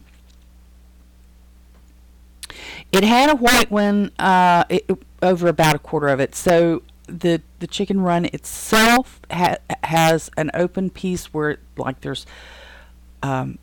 [2.91, 4.89] It had a white one uh, it,
[5.21, 6.35] over about a quarter of it.
[6.35, 12.25] So the the chicken run itself ha- has an open piece where like there's
[13.21, 13.57] um,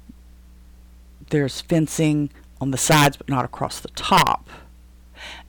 [1.31, 4.49] there's fencing on the sides but not across the top.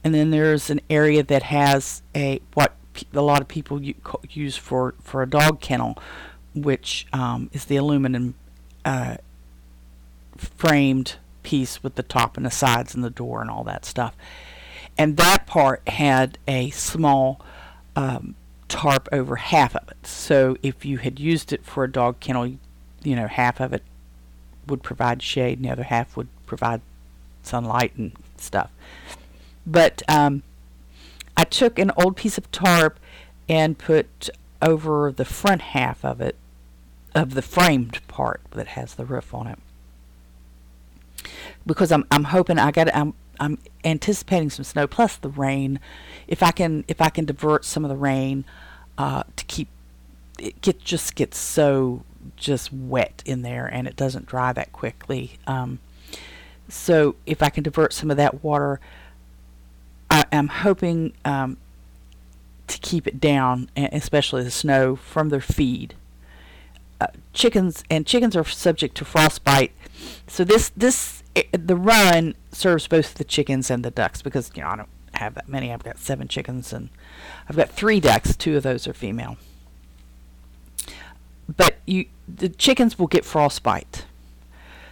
[0.04, 2.76] And then there's an area that has a what
[3.14, 3.82] a lot of people
[4.30, 5.98] use for for a dog kennel,
[6.54, 8.36] which um, is the aluminum
[8.86, 9.18] uh,
[10.38, 14.15] framed piece with the top and the sides and the door and all that stuff.
[14.97, 17.41] And that part had a small
[17.95, 18.36] um,
[18.67, 20.06] tarp over half of it.
[20.06, 22.58] So if you had used it for a dog kennel,
[23.04, 23.84] you know, half of it
[24.67, 26.82] would provide shade and the other half would provide
[27.43, 28.71] sunlight and stuff.
[29.65, 30.43] But um,
[31.36, 32.99] I took an old piece of tarp
[33.49, 34.30] and put
[34.61, 36.36] over the front half of it,
[37.16, 39.59] of the framed part that has the roof on it
[41.66, 45.80] because I'm I'm hoping I got I'm I'm anticipating some snow plus the rain.
[46.28, 48.46] If I can if I can divert some of the rain
[48.98, 49.68] uh, to keep
[50.39, 52.04] it get just gets so
[52.36, 55.39] just wet in there and it doesn't dry that quickly.
[55.48, 55.80] Um,
[56.70, 58.80] so if I can divert some of that water,
[60.10, 61.58] I am hoping um,
[62.68, 65.96] to keep it down, especially the snow from their feed.
[67.00, 69.72] Uh, chickens and chickens are subject to frostbite,
[70.28, 74.61] so this this it, the run serves both the chickens and the ducks because you
[74.61, 75.71] know I don't have that many.
[75.71, 76.89] I've got seven chickens and
[77.49, 78.36] I've got three ducks.
[78.36, 79.38] Two of those are female.
[81.47, 84.05] but you the chickens will get frostbite.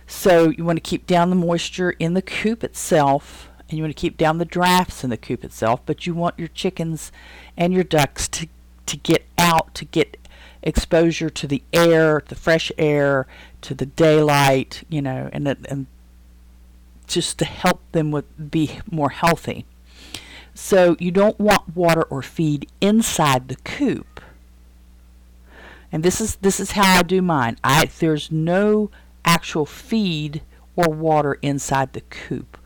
[0.07, 3.95] So you want to keep down the moisture in the coop itself, and you want
[3.95, 5.81] to keep down the drafts in the coop itself.
[5.85, 7.11] But you want your chickens
[7.55, 8.47] and your ducks to
[8.87, 10.17] to get out to get
[10.63, 13.27] exposure to the air, the fresh air,
[13.61, 15.87] to the daylight, you know, and and
[17.09, 19.65] just to help them with be more healthy.
[20.53, 24.21] So you don't want water or feed inside the coop.
[25.91, 27.57] And this is this is how I do mine.
[27.63, 28.91] I there's no
[29.25, 30.41] actual feed
[30.75, 32.57] or water inside the coop.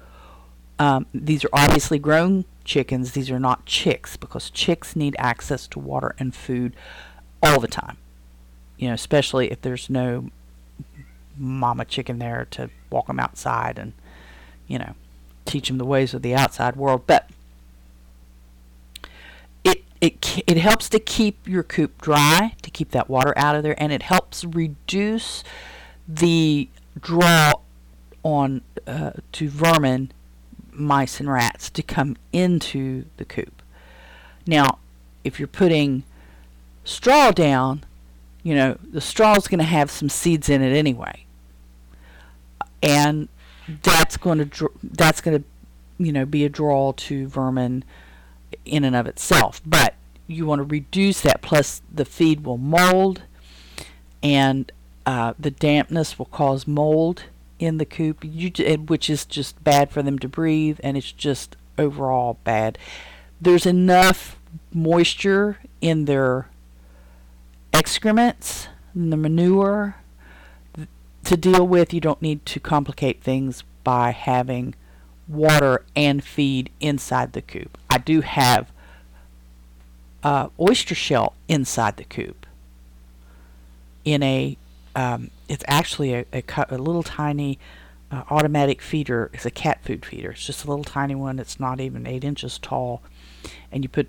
[0.77, 3.11] Um, these are obviously grown chickens.
[3.11, 6.75] These are not chicks because chicks need access to water and food
[7.41, 7.97] all the time.
[8.77, 10.29] You know, especially if there's no
[11.37, 13.93] mama chicken there to walk them outside and,
[14.73, 14.95] you know,
[15.45, 17.03] teach them the ways of the outside world.
[17.05, 17.29] But
[19.63, 23.61] it it it helps to keep your coop dry, to keep that water out of
[23.61, 25.43] there, and it helps reduce
[26.07, 26.69] the
[26.99, 27.53] draw
[28.23, 30.11] on uh, to vermin,
[30.71, 33.61] mice and rats to come into the coop.
[34.47, 34.79] Now,
[35.23, 36.01] if you're putting
[36.83, 37.83] straw down,
[38.41, 41.25] you know, the straw is going to have some seeds in it anyway.
[42.81, 43.29] And
[43.67, 47.83] that's going to dr- that's going to you know be a draw to vermin
[48.65, 49.61] in and of itself.
[49.65, 49.95] But
[50.27, 53.23] you want to reduce that plus the feed will mold
[54.21, 54.71] and
[55.05, 57.23] uh, the dampness will cause mold
[57.59, 58.49] in the coop, you,
[58.87, 62.77] which is just bad for them to breathe, and it's just overall bad.
[63.39, 64.37] There's enough
[64.73, 66.47] moisture in their
[67.73, 69.97] excrements, in the manure,
[71.25, 71.93] to deal with.
[71.93, 74.75] You don't need to complicate things by having
[75.27, 77.77] water and feed inside the coop.
[77.89, 78.71] I do have
[80.23, 82.45] uh, oyster shell inside the coop
[84.05, 84.57] in a
[84.95, 87.57] um, it's actually a, a, a little tiny
[88.11, 89.31] uh, automatic feeder.
[89.33, 90.31] It's a cat food feeder.
[90.31, 91.39] It's just a little tiny one.
[91.39, 93.01] It's not even eight inches tall,
[93.71, 94.07] and you put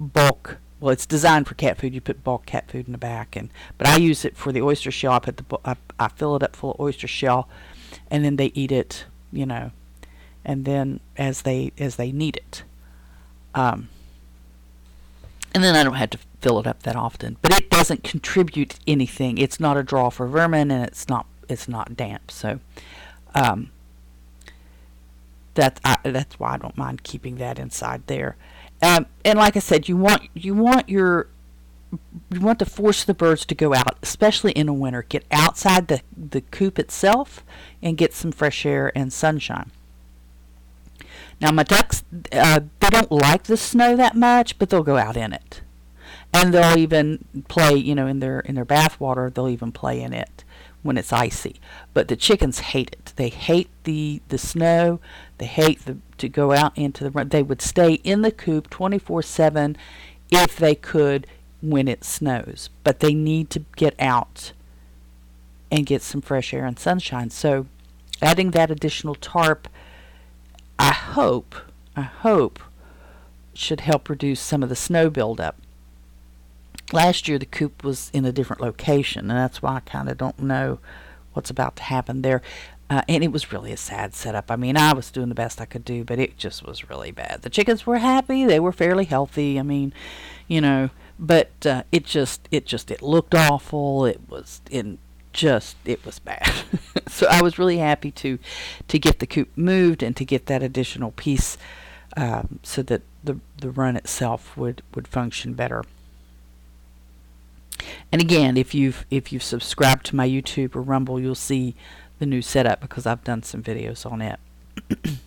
[0.00, 0.58] bulk.
[0.84, 1.94] Well, it's designed for cat food.
[1.94, 4.60] You put bulk cat food in the back, and but I use it for the
[4.60, 5.12] oyster shell.
[5.12, 7.48] I put the I, I fill it up full of oyster shell,
[8.10, 9.06] and then they eat it.
[9.32, 9.70] You know,
[10.44, 12.64] and then as they as they need it.
[13.54, 13.88] Um,
[15.54, 17.38] and then I don't have to fill it up that often.
[17.40, 19.38] But it doesn't contribute anything.
[19.38, 22.30] It's not a draw for vermin, and it's not it's not damp.
[22.30, 22.60] So
[23.34, 23.70] um,
[25.54, 28.36] that's I, that's why I don't mind keeping that inside there.
[28.84, 31.28] Um, and like I said, you want you want your
[32.30, 35.02] you want to force the birds to go out, especially in the winter.
[35.02, 37.42] Get outside the the coop itself
[37.82, 39.70] and get some fresh air and sunshine.
[41.40, 45.16] Now my ducks, uh, they don't like the snow that much, but they'll go out
[45.16, 45.62] in it,
[46.34, 47.76] and they'll even play.
[47.76, 50.43] You know, in their in their bath water, they'll even play in it
[50.84, 51.56] when it's icy.
[51.92, 53.12] But the chickens hate it.
[53.16, 55.00] They hate the the snow.
[55.38, 57.10] They hate the to go out into the.
[57.10, 57.30] run.
[57.30, 59.76] They would stay in the coop 24/7
[60.30, 61.26] if they could
[61.60, 64.52] when it snows, but they need to get out
[65.72, 67.30] and get some fresh air and sunshine.
[67.30, 67.66] So,
[68.22, 69.66] adding that additional tarp
[70.78, 71.54] I hope,
[71.96, 72.60] I hope,
[73.54, 75.56] should help reduce some of the snow buildup.
[76.94, 80.16] Last year, the coop was in a different location, and that's why I kind of
[80.16, 80.78] don't know
[81.32, 82.40] what's about to happen there.
[82.88, 84.48] Uh, and it was really a sad setup.
[84.48, 87.10] I mean, I was doing the best I could do, but it just was really
[87.10, 87.42] bad.
[87.42, 89.58] The chickens were happy; they were fairly healthy.
[89.58, 89.92] I mean,
[90.46, 94.06] you know, but uh, it just, it just, it looked awful.
[94.06, 94.98] It was in
[95.32, 96.48] just it was bad.
[97.08, 98.38] so I was really happy to
[98.86, 101.58] to get the coop moved and to get that additional piece
[102.16, 105.82] um, so that the the run itself would would function better.
[108.12, 111.74] And again, if you've if you've subscribed to my YouTube or Rumble, you'll see
[112.18, 114.38] the new setup because I've done some videos on it.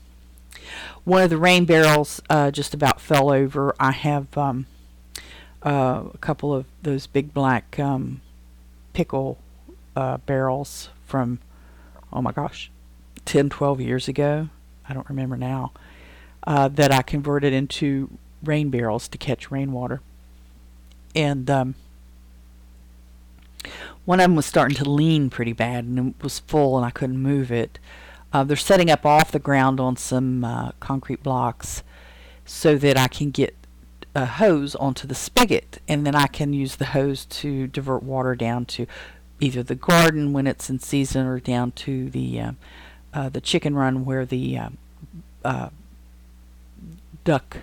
[1.04, 3.76] One of the rain barrels uh, just about fell over.
[3.80, 4.66] I have um,
[5.66, 8.22] uh, a couple of those big black um,
[8.93, 9.38] pickle
[9.95, 11.39] uh, barrels from,
[12.12, 12.70] oh my gosh,
[13.26, 14.50] 10, 12 years ago.
[14.88, 15.72] I don't remember now.
[16.45, 18.10] Uh, that I converted into
[18.43, 20.02] rain barrels to catch rainwater.
[21.16, 21.76] And um,
[24.05, 26.89] one of them was starting to lean pretty bad and it was full and I
[26.89, 27.80] couldn't move it.
[28.32, 31.84] Uh, they're setting up off the ground on some uh, concrete blocks
[32.45, 33.55] so that I can get
[34.16, 38.36] a hose onto the spigot and then I can use the hose to divert water
[38.36, 38.88] down to
[39.39, 42.51] either the garden when it's in season or down to the uh,
[43.14, 44.70] uh, the chicken run where the uh,
[45.45, 45.70] uh
[47.24, 47.58] duck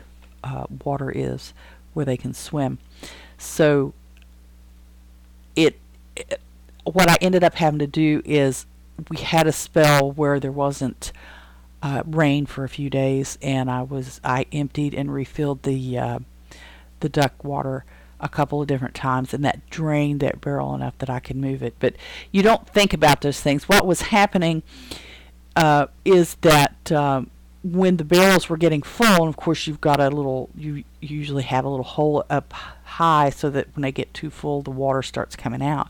[0.44, 1.54] uh, water is,
[1.94, 2.78] where they can swim.
[3.38, 3.94] So
[5.56, 5.78] it
[6.84, 8.66] what I ended up having to do is
[9.10, 11.12] we had a spell where there wasn't
[11.82, 16.18] uh, rain for a few days, and I was I emptied and refilled the uh,
[17.00, 17.84] the duck water
[18.20, 21.62] a couple of different times, and that drained that barrel enough that I could move
[21.62, 21.74] it.
[21.78, 21.94] But
[22.32, 23.68] you don't think about those things.
[23.68, 24.62] What was happening
[25.56, 27.30] uh, is that um,
[27.62, 31.42] when the barrels were getting full, and of course you've got a little, you usually
[31.42, 32.54] have a little hole up
[32.94, 35.88] high so that when they get too full, the water starts coming out.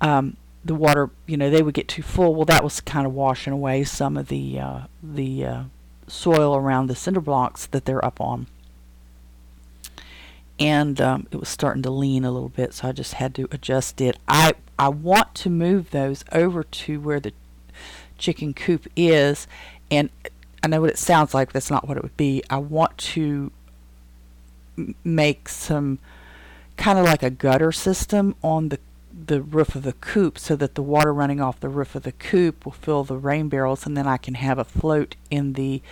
[0.00, 2.34] Um, the water, you know, they would get too full.
[2.34, 5.62] Well, that was kind of washing away some of the uh, the uh,
[6.06, 8.46] soil around the cinder blocks that they're up on,
[10.58, 12.74] and um, it was starting to lean a little bit.
[12.74, 14.18] So I just had to adjust it.
[14.26, 17.32] I I want to move those over to where the
[18.18, 19.46] chicken coop is,
[19.90, 20.10] and
[20.62, 21.52] I know what it sounds like.
[21.52, 22.42] That's not what it would be.
[22.50, 23.52] I want to
[25.04, 25.98] make some
[26.76, 28.78] kind of like a gutter system on the
[29.26, 32.12] the roof of the coop so that the water running off the roof of the
[32.12, 35.82] coop will fill the rain barrels and then I can have a float in the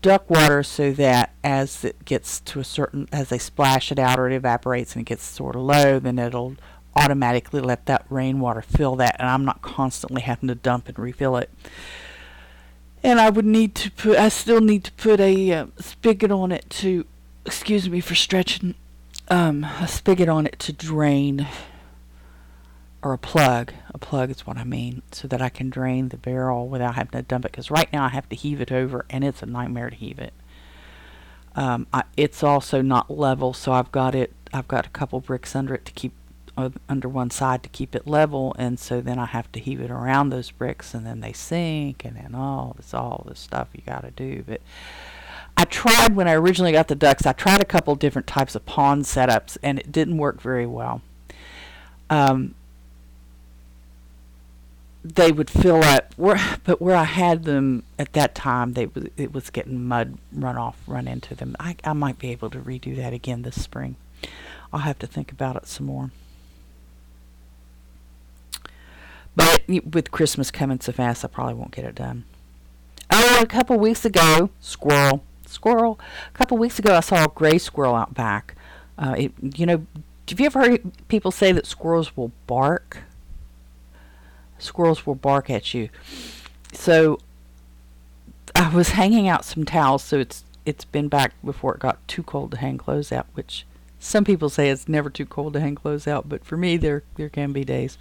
[0.00, 4.18] duck water so that as it gets to a certain as they splash it out
[4.18, 6.56] or it evaporates and it gets sort of low then it'll
[6.96, 11.36] automatically let that rainwater fill that and I'm not constantly having to dump and refill
[11.36, 11.50] it.
[13.02, 16.50] And I would need to put I still need to put a uh, spigot on
[16.50, 17.04] it to
[17.46, 18.74] excuse me for stretching
[19.28, 21.46] um, a spigot on it to drain
[23.02, 23.72] or a plug.
[23.94, 27.12] A plug is what I mean, so that I can drain the barrel without having
[27.12, 27.52] to dump it.
[27.52, 30.18] Because right now I have to heave it over, and it's a nightmare to heave
[30.18, 30.34] it.
[31.54, 34.32] Um, I, it's also not level, so I've got it.
[34.52, 36.12] I've got a couple bricks under it to keep
[36.56, 39.80] uh, under one side to keep it level, and so then I have to heave
[39.80, 43.68] it around those bricks, and then they sink, and then all this all this stuff
[43.72, 44.42] you got to do.
[44.46, 44.60] But
[45.56, 47.26] I tried when I originally got the ducks.
[47.26, 51.00] I tried a couple different types of pond setups, and it didn't work very well.
[52.10, 52.54] Um,
[55.14, 59.32] they would fill up where but where I had them at that time they it
[59.32, 61.56] was getting mud runoff run into them.
[61.60, 63.96] I I might be able to redo that again this spring.
[64.72, 66.10] I'll have to think about it some more.
[69.36, 72.24] But with Christmas coming so fast, I probably won't get it done.
[73.10, 75.22] Oh, a couple weeks ago, squirrel,
[75.56, 75.98] squirrel.
[76.34, 78.54] A couple weeks ago, I saw a gray squirrel out back.
[78.98, 79.86] Uh, it, you know,
[80.28, 82.98] have you ever heard people say that squirrels will bark?
[84.58, 85.88] squirrels will bark at you.
[86.72, 87.18] So
[88.54, 92.22] I was hanging out some towels, so it's it's been back before it got too
[92.22, 93.64] cold to hang clothes out, which
[94.00, 97.02] some people say it's never too cold to hang clothes out, but for me there
[97.16, 97.98] there can be days.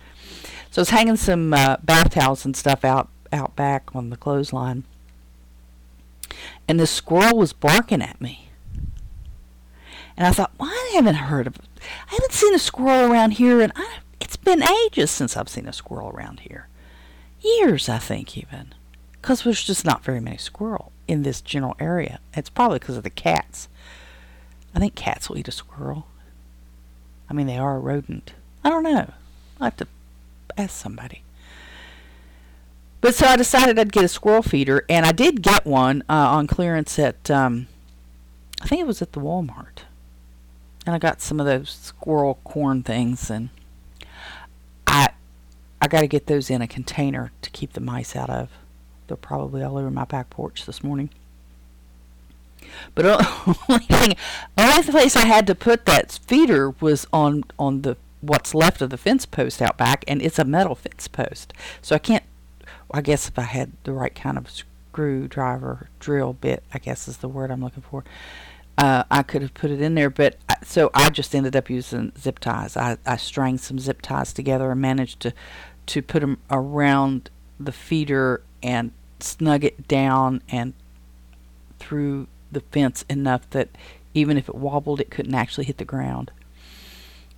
[0.72, 4.18] So I was hanging some uh, bath towels and stuff out out back on the
[4.18, 4.84] clothesline,
[6.68, 8.50] and the squirrel was barking at me.
[10.18, 13.62] And I thought, well, I haven't heard of, I haven't seen a squirrel around here,
[13.62, 16.68] and I it's been ages since I've seen a squirrel around here.
[17.42, 18.74] Years, I think, even.
[19.12, 22.20] Because there's just not very many squirrel in this general area.
[22.34, 23.68] It's probably because of the cats.
[24.74, 26.08] I think cats will eat a squirrel.
[27.30, 28.34] I mean, they are a rodent.
[28.64, 29.14] I don't know.
[29.60, 29.88] i have to
[30.58, 31.22] ask somebody.
[33.02, 36.14] But so I decided I'd get a squirrel feeder, and I did get one uh,
[36.14, 37.68] on clearance at, um,
[38.62, 39.84] I think it was at the Walmart.
[40.86, 43.50] And I got some of those squirrel corn things, and
[44.86, 45.10] I
[45.82, 48.50] I got to get those in a container to keep the mice out of.
[49.08, 51.10] They're probably all over my back porch this morning.
[52.94, 53.06] But
[53.70, 54.16] only thing,
[54.58, 58.90] only place I had to put that feeder was on on the what's left of
[58.90, 62.24] the fence post out back, and it's a metal fence post, so I can't.
[62.92, 67.18] I guess if I had the right kind of screwdriver drill bit, I guess is
[67.18, 68.04] the word I'm looking for.
[68.78, 71.70] Uh, I could have put it in there, but I, so I just ended up
[71.70, 72.76] using zip ties.
[72.76, 75.34] I, I string some zip ties together and managed to
[75.88, 77.30] to put them around
[77.60, 80.74] the feeder and snug it down and
[81.80, 83.70] through the fence enough that
[84.14, 86.32] even if it wobbled, it couldn't actually hit the ground.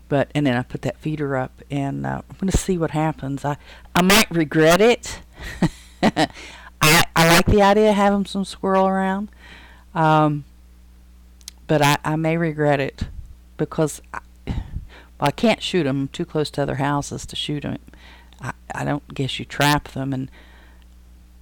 [0.09, 2.91] But and then I put that feeder up, and uh, I'm going to see what
[2.91, 3.43] happens.
[3.43, 3.57] I
[3.93, 5.19] I might regret it.
[6.01, 9.29] I I like the idea of having some squirrel around,
[9.95, 10.45] um,
[11.67, 13.03] but I I may regret it
[13.57, 16.01] because I, well, I can't shoot them.
[16.01, 17.77] I'm too close to other houses to shoot them.
[18.39, 20.29] I, I don't guess you trap them and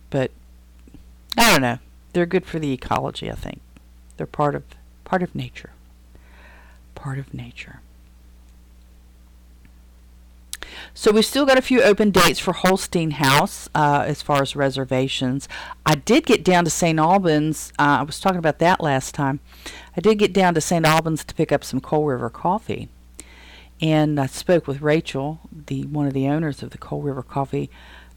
[0.10, 0.32] but
[1.38, 1.80] I don't know.
[2.14, 3.60] They're good for the ecology, I think.
[4.18, 4.64] They're part of
[5.04, 5.72] part of nature.
[6.96, 7.82] Part of nature.
[10.94, 14.56] So we've still got a few open dates for Holstein House uh, as far as
[14.56, 15.48] reservations.
[15.86, 17.00] I did get down to St.
[17.00, 17.72] Albans.
[17.80, 19.40] Uh, I was talking about that last time.
[19.96, 20.86] I did get down to St.
[20.86, 22.90] Albans to pick up some Coal River coffee
[23.82, 27.70] And I spoke with Rachel, the one of the owners of the Coal River Coffee,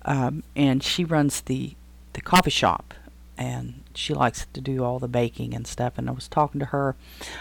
[0.02, 1.74] um, and she runs the
[2.12, 2.94] the coffee shop,
[3.36, 5.98] and she likes to do all the baking and stuff.
[5.98, 6.96] And I was talking to her.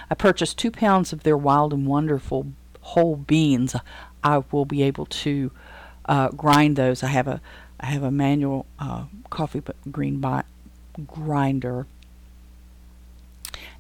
[0.10, 2.48] I purchased two pounds of their wild and wonderful
[2.82, 3.76] whole beans.
[4.24, 5.52] I will be able to
[6.06, 7.04] uh, grind those.
[7.04, 7.42] I have a
[7.80, 9.62] I have a manual uh, coffee
[9.92, 10.24] green
[11.06, 11.86] grinder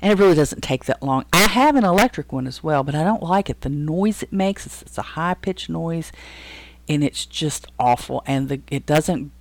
[0.02, 1.26] and it really doesn't take that long.
[1.34, 3.62] I have an electric one as well, but I don't like it.
[3.62, 6.12] The noise it makes, it's, it's a high pitched noise,
[6.88, 8.24] and it's just awful.
[8.26, 9.32] And the, it doesn't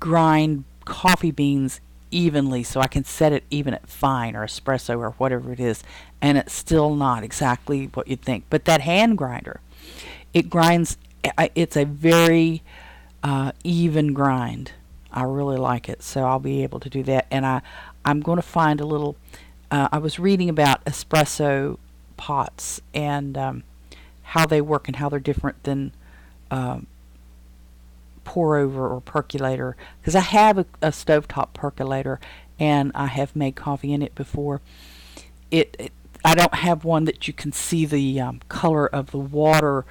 [0.00, 5.10] grind coffee beans evenly, so I can set it even at fine or espresso or
[5.12, 5.82] whatever it is,
[6.22, 8.44] and it's still not exactly what you'd think.
[8.48, 9.60] But that hand grinder,
[10.34, 10.98] it grinds.
[11.54, 12.62] It's a very
[13.22, 14.72] uh, even grind.
[15.10, 17.26] I really like it, so I'll be able to do that.
[17.30, 17.62] And I,
[18.04, 19.16] I'm going to find a little
[19.70, 21.78] uh, I was reading about espresso
[22.16, 23.64] pots and um,
[24.22, 25.92] how they work and how they're different than
[26.50, 26.86] um,
[28.22, 29.76] pour over or percolator.
[30.00, 32.20] Because I have a, a stovetop percolator
[32.58, 34.60] and I have made coffee in it before.
[35.50, 35.92] It, it
[36.24, 39.84] I don't have one that you can see the um, color of the water,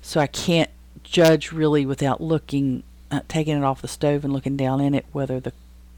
[0.00, 0.70] so I can't
[1.02, 5.06] judge really without looking, uh, taking it off the stove and looking down in it
[5.12, 5.52] whether the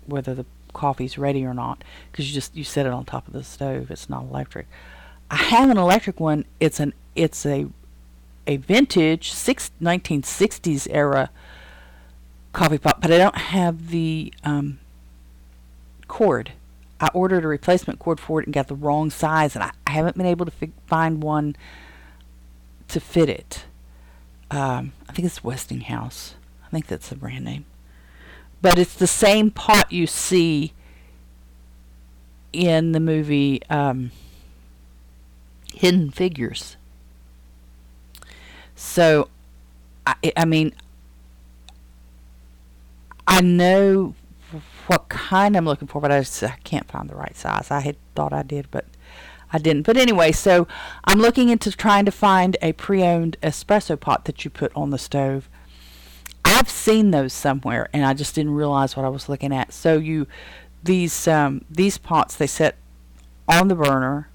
[0.07, 3.33] whether the coffee's ready or not because you just you set it on top of
[3.33, 3.91] the stove.
[3.91, 4.67] It's not electric.
[5.31, 6.45] I have an electric one.
[6.61, 7.67] It's an it's a
[8.47, 11.31] a vintage six, 1960s era
[12.53, 14.79] coffee pot, but I don't have the um,
[16.09, 16.53] cord.
[17.01, 19.91] I ordered a replacement cord for it and got the wrong size, and I, I
[19.93, 21.57] haven't been able to fi- find one
[22.89, 23.65] to fit it.
[24.53, 26.35] Um, I think it's Westinghouse.
[26.65, 27.65] I think that's the brand name
[28.63, 30.73] but it's the same pot you see
[32.53, 34.13] in the movie um,
[35.75, 36.77] Hidden Figures.
[38.77, 39.29] So,
[40.07, 40.73] I, I mean,
[43.27, 44.15] I know
[44.87, 47.71] what kind I'm looking for, but I just I can't find the right size.
[47.71, 48.85] I had thought I did, but
[49.53, 49.83] I didn't.
[49.83, 50.67] But anyway, so
[51.05, 54.99] I'm looking into trying to find a pre-owned espresso pot that you put on the
[54.99, 55.49] stove
[56.45, 59.73] I've seen those somewhere, and I just didn't realize what I was looking at.
[59.73, 60.27] So you,
[60.83, 62.77] these um, these pots they set
[63.49, 64.29] on the burner.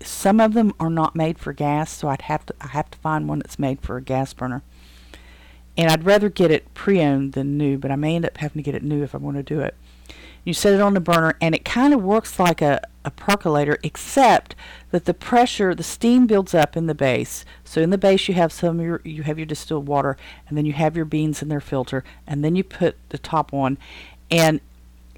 [0.00, 2.98] Some of them are not made for gas, so I'd have to I have to
[2.98, 4.62] find one that's made for a gas burner.
[5.76, 8.64] And I'd rather get it pre-owned than new, but I may end up having to
[8.64, 9.74] get it new if I want to do it.
[10.44, 13.78] You set it on the burner, and it kind of works like a, a percolator,
[13.82, 14.54] except
[14.90, 17.44] that the pressure, the steam builds up in the base.
[17.64, 20.16] So in the base, you have some your, you have your distilled water,
[20.46, 23.54] and then you have your beans in their filter, and then you put the top
[23.54, 23.78] on,
[24.30, 24.60] and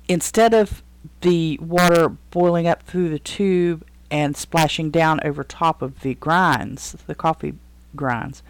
[0.09, 0.83] instead of
[1.23, 6.93] the water boiling up through the tube and splashing down over top of the grinds,
[7.07, 7.55] the coffee
[7.95, 8.43] grinds,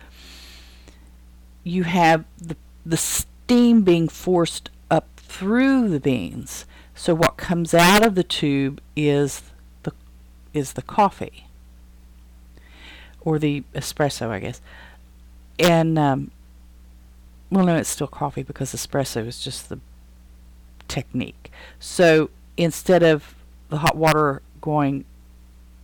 [1.66, 2.56] you have the
[2.86, 6.64] the steam being forced up through the beans.
[6.94, 9.42] So what comes out of the tube is
[9.82, 9.92] the
[10.54, 11.48] is the coffee
[13.20, 14.60] or the espresso, I guess.
[15.58, 16.30] And um,
[17.50, 19.80] well, no, it's still coffee because espresso is just the
[20.86, 21.50] technique.
[21.80, 23.34] So instead of
[23.70, 25.04] the hot water going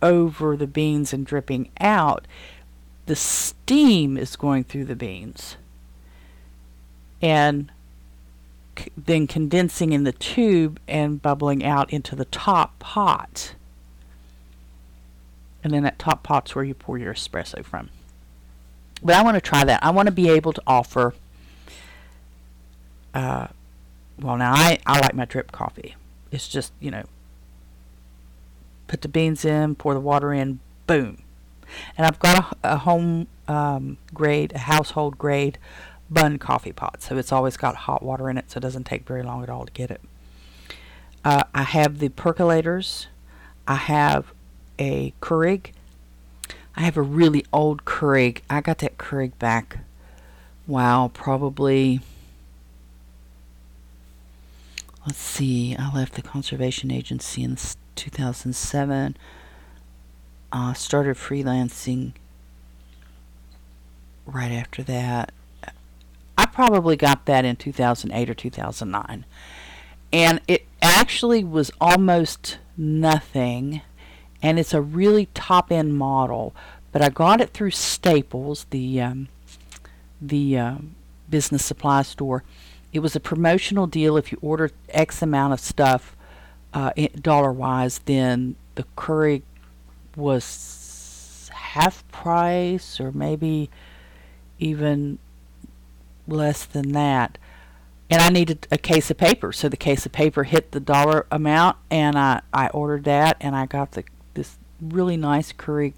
[0.01, 2.25] over the beans and dripping out,
[3.05, 5.57] the steam is going through the beans.
[7.23, 7.71] And
[8.97, 13.55] then condensing in the tube and bubbling out into the top pot.
[15.63, 17.89] And then that top pot's where you pour your espresso from.
[19.01, 19.83] But I want to try that.
[19.83, 21.13] I want to be able to offer.
[23.13, 23.47] Uh,
[24.19, 25.95] well, now I, I like my drip coffee.
[26.31, 27.03] It's just, you know,
[28.87, 31.19] put the beans in, pour the water in, boom.
[31.97, 35.57] And I've got a, a home um, grade, a household grade
[36.09, 37.01] Bunn coffee pot.
[37.01, 39.49] So it's always got hot water in it, so it doesn't take very long at
[39.49, 40.01] all to get it.
[41.23, 43.07] Uh, I have the percolators.
[43.67, 44.33] I have
[44.77, 45.71] a Keurig.
[46.75, 48.41] I have a really old Keurig.
[48.49, 49.79] I got that Keurig back,
[50.65, 52.01] wow, probably,
[55.05, 57.57] let's see, I left the Conservation Agency in
[57.95, 59.17] 2007.
[60.51, 62.13] Uh, started freelancing
[64.25, 65.31] right after that.
[66.53, 69.25] Probably got that in 2008 or 2009.
[70.11, 73.81] And it actually was almost nothing.
[74.43, 76.53] And it's a really top end model.
[76.91, 79.29] But I got it through Staples, the, um,
[80.21, 80.75] the uh,
[81.27, 82.43] business supply store.
[82.91, 84.15] It was a promotional deal.
[84.15, 86.15] If you ordered X amount of stuff,
[86.71, 89.41] uh, dollar wise, then the Keurig
[90.15, 93.71] was half price or maybe
[94.59, 95.17] even
[96.27, 97.37] less than that.
[98.09, 101.25] And I needed a case of paper, so the case of paper hit the dollar
[101.31, 104.03] amount, and I, I ordered that, and I got the
[104.33, 105.97] this really nice Keurig.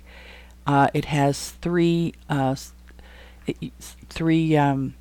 [0.68, 2.56] Uh, it has three uh,
[4.10, 4.96] three um,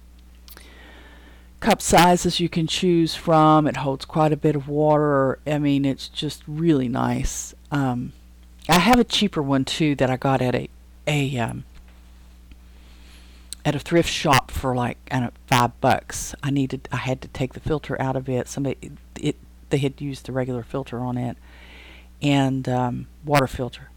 [1.61, 3.67] cup sizes you can choose from.
[3.67, 5.39] It holds quite a bit of water.
[5.47, 7.55] I mean, it's just really nice.
[7.71, 8.13] Um,
[8.69, 10.69] I have a cheaper one too that I got at a
[11.07, 11.65] a um,
[13.65, 16.35] at a thrift shop for like I don't know, five bucks.
[16.43, 18.49] I needed I had to take the filter out of it.
[18.49, 19.37] Somebody it
[19.71, 21.37] they had used the regular filter on it
[22.23, 23.91] and um, water filter,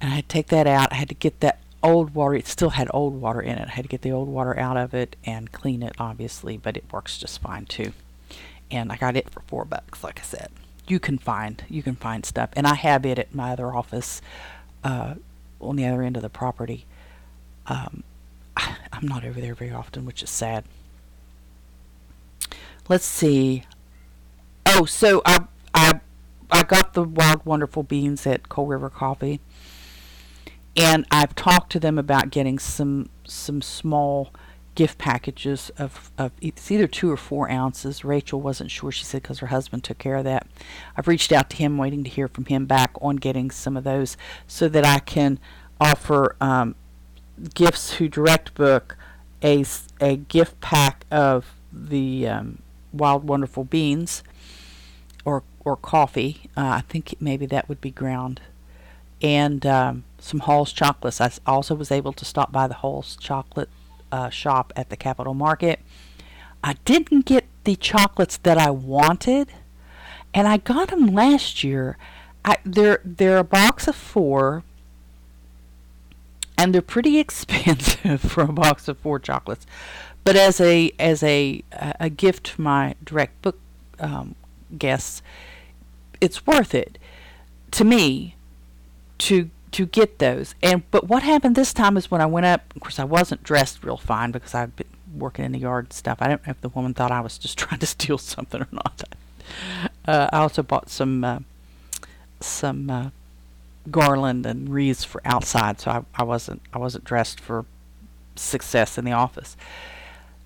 [0.00, 0.92] and I had to take that out.
[0.92, 2.34] I had to get that old water.
[2.34, 3.68] It still had old water in it.
[3.68, 6.76] I had to get the old water out of it and clean it, obviously, but
[6.76, 7.92] it works just fine too.
[8.70, 10.50] And I got it for four bucks, like I said.
[10.88, 14.20] You can find you can find stuff, and I have it at my other office
[14.84, 15.14] uh,
[15.60, 16.84] on the other end of the property.
[17.66, 18.04] Um,
[18.92, 20.64] I'm not over there very often, which is sad.
[22.88, 23.64] Let's see.
[24.64, 26.00] Oh, so I I
[26.50, 29.40] I got the wild wonderful beans at Coal River Coffee
[30.76, 34.30] and I've talked to them about getting some some small
[34.74, 38.04] gift packages of, of it's either two or four ounces.
[38.04, 40.46] Rachel wasn't sure, she said, because her husband took care of that.
[40.96, 43.84] I've reached out to him, waiting to hear from him back on getting some of
[43.84, 45.40] those so that I can
[45.80, 46.74] offer um,
[47.54, 48.96] Gifts Who Direct Book
[49.42, 49.64] a,
[50.00, 52.58] a gift pack of the um,
[52.92, 54.22] Wild Wonderful Beans
[55.24, 56.48] or, or coffee.
[56.56, 58.40] Uh, I think maybe that would be ground.
[59.22, 61.20] And um, some Holl's chocolates.
[61.20, 63.70] I also was able to stop by the Holl's chocolate
[64.12, 65.80] uh, shop at the Capitol Market.
[66.62, 69.52] I didn't get the chocolates that I wanted,
[70.34, 71.96] and I got them last year.
[72.44, 74.64] I, they're they're a box of four,
[76.56, 79.66] and they're pretty expensive for a box of four chocolates.
[80.24, 83.58] But as a as a a gift to my direct book
[84.00, 84.34] um,
[84.76, 85.22] guests,
[86.20, 86.98] it's worth it
[87.70, 88.34] to me
[89.18, 90.54] to to get those.
[90.62, 92.74] And but what happened this time is when I went up.
[92.74, 95.92] Of course, I wasn't dressed real fine because I'd been working in the yard and
[95.92, 96.18] stuff.
[96.20, 98.68] I don't know if the woman thought I was just trying to steal something or
[98.72, 99.04] not.
[100.06, 101.38] Uh, I also bought some uh,
[102.40, 103.10] some uh,
[103.90, 107.64] garland and wreaths for outside, so I, I wasn't I wasn't dressed for
[108.34, 109.56] success in the office.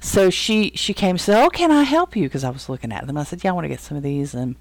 [0.00, 2.92] So she she came and said, "Oh, can I help you?" Because I was looking
[2.92, 3.16] at them.
[3.16, 4.56] I said, "Yeah, I want to get some of these." And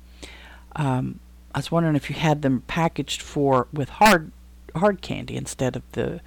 [0.75, 1.19] um,
[1.55, 4.31] I was wondering if you had them packaged for with hard
[4.75, 6.21] hard candy instead of the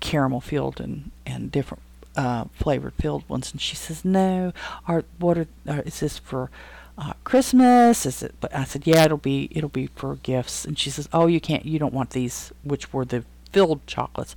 [0.00, 1.82] caramel filled and and different
[2.16, 3.50] uh, flavored filled ones.
[3.50, 4.52] And she says, "No,
[4.86, 6.50] are what are, are is this for?"
[6.96, 10.78] Uh, Christmas is it but I said yeah it'll be it'll be for gifts and
[10.78, 14.36] she says oh you can't you don't want these which were the filled chocolates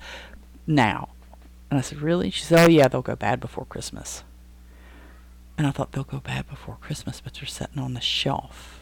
[0.66, 1.10] now
[1.70, 4.24] and I said really she said oh yeah they'll go bad before Christmas
[5.56, 8.80] and I thought they'll go bad before Christmas but they're sitting on the shelf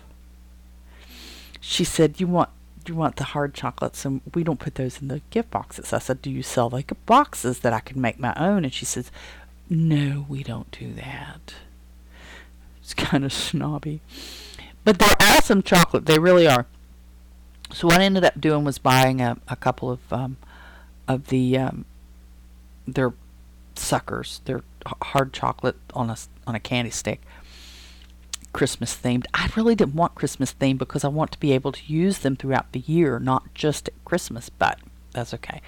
[1.60, 2.50] she said you want
[2.88, 5.94] you want the hard chocolates and we don't put those in the gift boxes.
[5.94, 8.64] I said, Do you sell like boxes that I can make my own?
[8.64, 9.12] And she says,
[9.70, 11.56] No, we don't do that.
[12.86, 14.02] It's kind of snobby.
[14.84, 16.06] But they're awesome chocolate.
[16.06, 16.68] They really are.
[17.74, 20.38] So what I ended up doing was buying a, a couple of um,
[21.08, 21.86] of the um,
[22.88, 23.16] their
[23.74, 24.62] suckers, their
[25.02, 27.24] hard chocolate on a on a candy stick,
[28.54, 29.26] Christmas themed.
[29.34, 32.36] I really didn't want Christmas themed because I want to be able to use them
[32.36, 34.78] throughout the year, not just at Christmas, but
[35.12, 35.60] that's okay.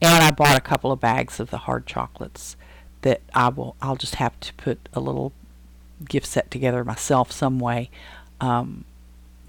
[0.00, 2.56] And I bought a couple of bags of the hard chocolates
[3.02, 5.34] that I will I'll just have to put a little
[6.08, 7.90] gift set together myself some way.
[8.40, 8.84] Um,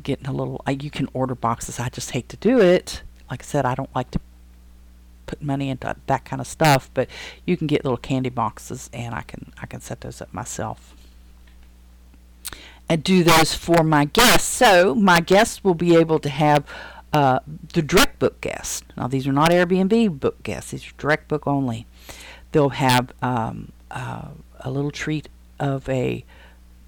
[0.04, 1.80] getting a little you can order boxes.
[1.80, 3.02] I just hate to do it.
[3.30, 4.20] Like I said, I don't like to
[5.26, 7.10] put money into that kind of stuff, but
[7.46, 10.96] you can get little candy boxes and I can I can set those up myself
[12.88, 14.48] and do those for my guests.
[14.48, 16.64] So my guests will be able to have
[17.12, 17.39] uh,
[17.74, 18.84] the direct book guests.
[18.96, 21.88] Now these are not Airbnb book guests; these are direct book only.
[22.52, 24.30] They'll have um, uh,
[24.60, 25.30] a little treat
[25.60, 26.24] of a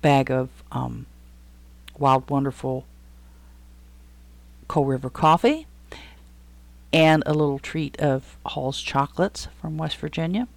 [0.01, 1.05] bag of um,
[1.97, 2.85] wild, wonderful
[4.67, 5.65] Coal River coffee,
[6.91, 10.47] and a little treat of Holl's chocolates from West Virginia.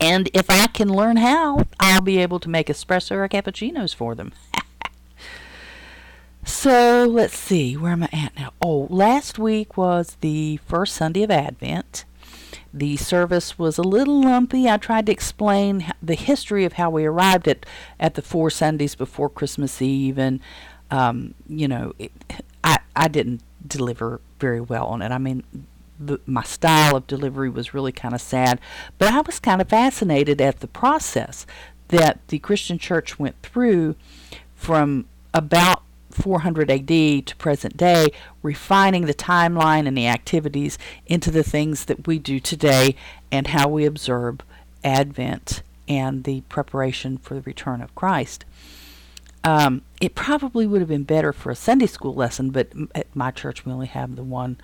[0.00, 4.14] And if I can learn how, I'll be able to make espresso or cappuccinos for
[4.14, 4.32] them.
[6.44, 8.52] so let's see, where am I at now?
[8.60, 12.04] Oh, last week was the first Sunday of Advent.
[12.76, 14.68] The service was a little lumpy.
[14.68, 17.64] I tried to explain the history of how we arrived at,
[18.00, 20.40] at the four Sundays before Christmas Eve, and
[20.90, 22.10] um, you know, it,
[22.64, 25.12] I I didn't deliver very well on it.
[25.12, 25.44] I mean,
[26.00, 28.60] the, my style of delivery was really kind of sad,
[28.98, 31.46] but I was kind of fascinated at the process
[31.88, 33.94] that the Christian church went through
[34.56, 35.83] from about
[36.14, 38.08] 400 AD to present day,
[38.42, 42.96] refining the timeline and the activities into the things that we do today
[43.30, 44.38] and how we observe
[44.82, 48.44] Advent and the preparation for the return of Christ.
[49.42, 53.30] Um, it probably would have been better for a Sunday school lesson, but at my
[53.30, 54.56] church we only have the one,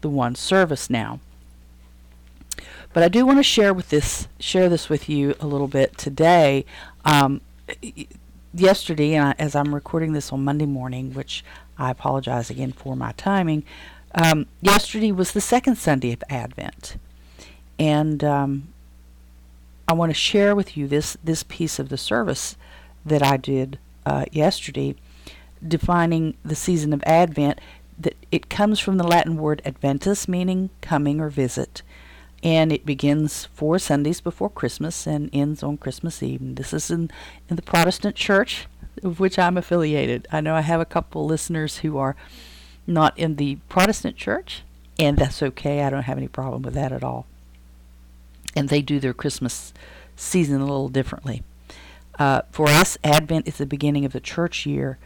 [0.00, 1.20] the one service now.
[2.94, 5.98] But I do want to share with this, share this with you a little bit
[5.98, 6.64] today.
[7.04, 7.40] Um,
[8.54, 11.44] yesterday, and I, as I'm recording this on Monday morning, which
[11.78, 13.64] I apologize again for my timing,
[14.14, 16.96] um, yesterday was the second Sunday of Advent,
[17.78, 18.68] and um,
[19.88, 22.56] I want to share with you this this piece of the service
[23.04, 24.94] that I did uh, yesterday,
[25.66, 27.60] defining the season of Advent.
[27.98, 31.82] That it comes from the Latin word adventus, meaning coming or visit,
[32.44, 36.54] and it begins four Sundays before Christmas and ends on Christmas Eve.
[36.54, 37.10] This is in,
[37.48, 38.68] in the Protestant church
[39.02, 40.28] of which I'm affiliated.
[40.30, 42.14] I know I have a couple listeners who are
[42.86, 44.62] not in the Protestant church,
[44.98, 45.82] and that's okay.
[45.82, 47.26] I don't have any problem with that at all.
[48.54, 49.72] And they do their Christmas
[50.16, 51.42] season a little differently.
[52.18, 54.98] Uh, for us, Advent is the beginning of the church year.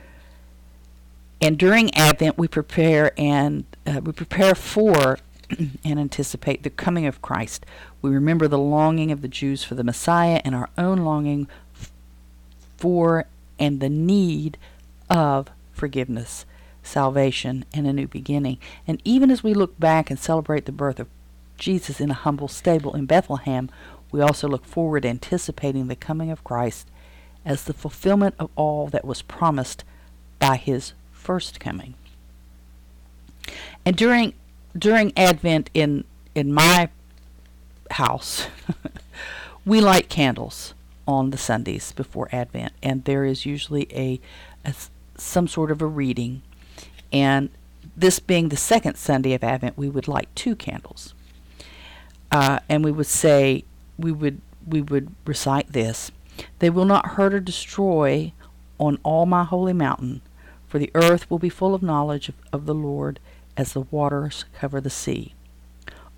[1.41, 5.19] And during Advent, we prepare and uh, we prepare for
[5.85, 7.65] and anticipate the coming of Christ.
[8.03, 11.49] We remember the longing of the Jews for the Messiah and our own longing
[12.77, 13.27] for
[13.59, 14.57] and the need
[15.11, 16.47] of forgiveness,
[16.83, 18.59] salvation, and a new beginning.
[18.87, 21.09] And even as we look back and celebrate the birth of
[21.57, 23.69] Jesus in a humble stable in Bethlehem,
[24.11, 26.89] we also look forward anticipating the coming of Christ
[27.45, 29.85] as the fulfillment of all that was promised
[30.39, 31.95] by his first coming.
[33.85, 34.35] And during
[34.77, 36.05] during Advent in
[36.35, 36.89] in my
[37.93, 38.49] house,
[39.65, 40.75] we light candles
[41.07, 44.21] on the Sundays before Advent, and there is usually a,
[44.65, 44.75] a
[45.17, 46.43] some sort of a reading.
[47.13, 47.49] And
[47.97, 51.15] this being the second Sunday of Advent, we would light two candles,
[52.31, 53.65] uh, and we would say
[53.99, 56.11] we would we would recite this:
[56.59, 58.33] "They will not hurt or destroy
[58.79, 60.21] on all my holy mountain,
[60.69, 63.19] for the earth will be full of knowledge of, of the Lord."
[63.59, 65.35] As the waters cover the sea.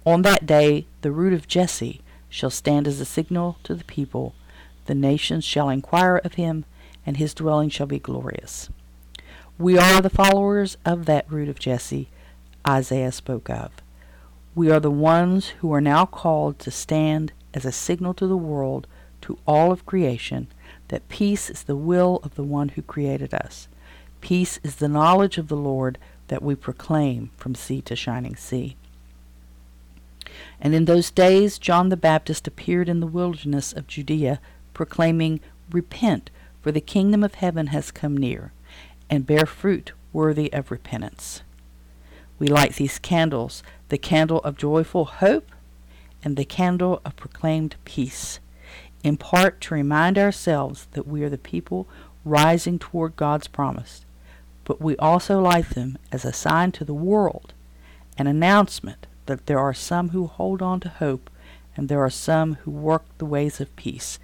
[0.07, 4.35] On that day the root of Jesse shall stand as a signal to the people.
[4.87, 6.65] The nations shall inquire of him,
[7.05, 8.69] and his dwelling shall be glorious.
[9.59, 12.09] We are the followers of that root of Jesse
[12.67, 13.71] Isaiah spoke of.
[14.55, 18.37] We are the ones who are now called to stand as a signal to the
[18.37, 18.87] world,
[19.23, 20.49] to all of creation,
[20.89, 23.69] that peace is the will of the one who created us.
[24.21, 25.99] Peace is the knowledge of the Lord
[26.31, 28.77] that we proclaim from sea to shining sea.
[30.61, 34.41] And in those days John the Baptist appeared in the wilderness of Judea,
[34.73, 35.41] proclaiming,
[35.73, 36.31] Repent,
[36.63, 38.53] for the kingdom of heaven has come near,
[39.11, 41.43] and bear fruit worthy of repentance.
[42.39, 45.51] We light these candles, the candle of joyful hope
[46.23, 48.39] and the candle of proclaimed peace,
[49.03, 51.89] in part to remind ourselves that we are the people
[52.25, 54.05] rising toward God's promise
[54.65, 57.53] but we also light them as a sign to the world,
[58.19, 61.31] an announcement that there are some who hold on to hope
[61.77, 64.19] and there are some who work the ways of peace.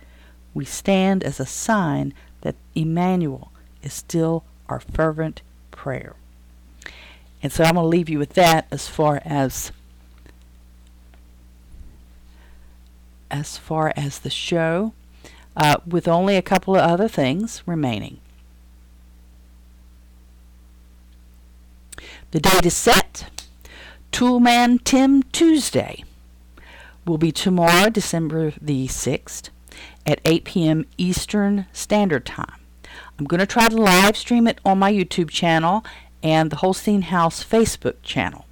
[0.53, 2.13] We stand as a sign
[2.43, 6.17] that Emmanuel is still our fervent prayer.
[7.43, 9.73] And so I'm going to leave you with that as far as
[13.31, 14.93] as far as the show,
[15.57, 18.19] uh, with only a couple of other things remaining.
[22.37, 23.31] The date is set.
[24.13, 26.05] Toolman Tim Tuesday
[27.07, 29.49] will be tomorrow, December the 6th,
[30.05, 30.85] at 8 p.m.
[30.99, 32.61] Eastern Standard Time.
[33.19, 35.83] I'm going to try to live stream it on my YouTube channel
[36.23, 38.45] and the Holstein House Facebook channel.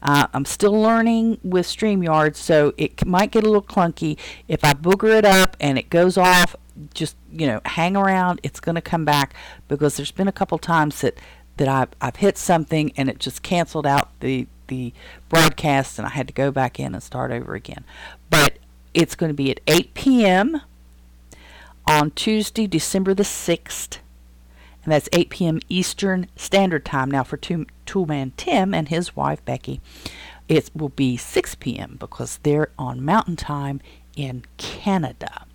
[0.00, 4.18] Uh, I'm still learning with StreamYard, so it might get a little clunky.
[4.48, 6.56] If I booger it up and it goes off,
[6.94, 8.40] just you know, hang around.
[8.42, 9.34] It's going to come back
[9.68, 11.18] because there's been a couple times that
[11.56, 14.92] that I've, I've hit something and it just canceled out the, the
[15.28, 17.84] broadcast and I had to go back in and start over again.
[18.30, 18.58] But
[18.94, 20.60] it's going to be at 8 p.m.
[21.86, 23.98] on Tuesday, December the 6th.
[24.84, 25.60] And that's 8 p.m.
[25.68, 27.10] Eastern Standard Time.
[27.10, 29.80] Now, for Toolman Tim and his wife Becky,
[30.48, 31.96] it will be 6 p.m.
[32.00, 33.80] because they're on Mountain Time
[34.16, 35.46] in Canada.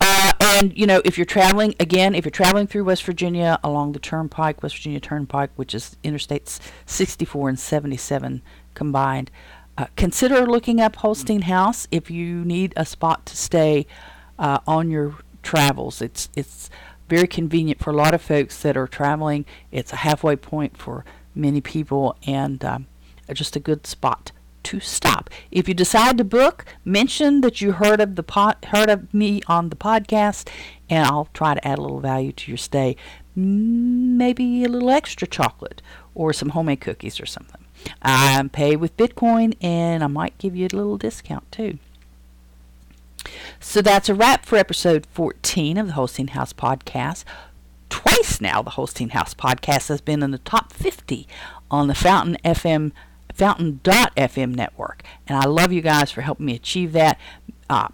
[0.00, 3.92] Uh, and you know, if you're traveling again, if you're traveling through West Virginia along
[3.92, 8.42] the Turnpike, West Virginia Turnpike, which is Interstates 64 and 77
[8.74, 9.30] combined,
[9.76, 13.86] uh, consider looking up Holstein House if you need a spot to stay
[14.38, 16.00] uh, on your travels.
[16.00, 16.70] It's it's
[17.08, 19.44] very convenient for a lot of folks that are traveling.
[19.70, 21.04] It's a halfway point for
[21.34, 22.86] many people, and um,
[23.32, 24.32] just a good spot
[24.66, 25.30] to stop.
[25.52, 29.68] If you decide to book, mention that you heard of the heard of me on
[29.68, 30.48] the podcast,
[30.90, 32.96] and I'll try to add a little value to your stay.
[33.36, 35.82] Maybe a little extra chocolate
[36.16, 37.64] or some homemade cookies or something.
[38.02, 41.78] I pay with Bitcoin, and I might give you a little discount too.
[43.60, 47.22] So that's a wrap for episode 14 of the Holstein House podcast.
[47.88, 51.28] Twice now, the Holstein House podcast has been in the top 50
[51.70, 52.90] on the Fountain FM
[53.36, 55.02] fountain.fm network.
[55.26, 57.18] And I love you guys for helping me achieve that.
[57.68, 57.88] Uh,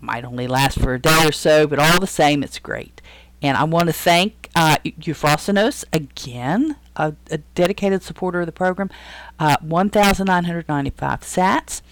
[0.00, 3.00] might only last for a day or so, but all the same, it's great.
[3.42, 4.76] And I want to thank uh,
[5.92, 8.90] again, a, a, dedicated supporter of the program.
[9.38, 11.82] Uh, 1,995 sats.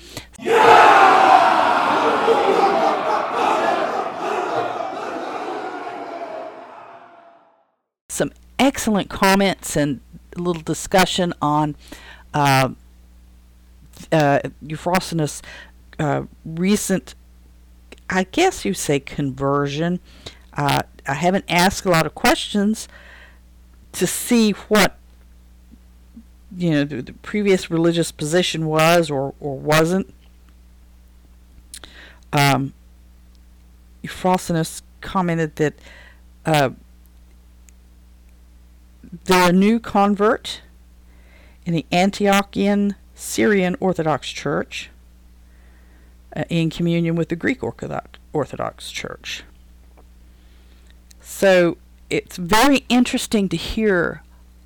[8.08, 10.00] Some excellent comments and
[10.36, 11.76] a little discussion on
[12.34, 12.70] uh,
[14.12, 15.40] uh, Euphrosynos'
[15.98, 17.14] uh, recent,
[18.10, 20.00] I guess you say conversion.
[20.52, 22.88] Uh, I haven't asked a lot of questions
[23.92, 24.98] to see what
[26.56, 30.12] you know the, the previous religious position was or, or wasn't.
[32.32, 32.74] Um,
[34.02, 35.74] Euphrosynos commented that
[36.44, 36.70] uh,
[39.24, 40.62] they're a new convert
[41.64, 44.90] in the Antiochian Syrian Orthodox Church
[46.36, 49.44] uh, in communion with the Greek Orthodox, Church.
[51.20, 51.78] So
[52.10, 54.22] it's very interesting to hear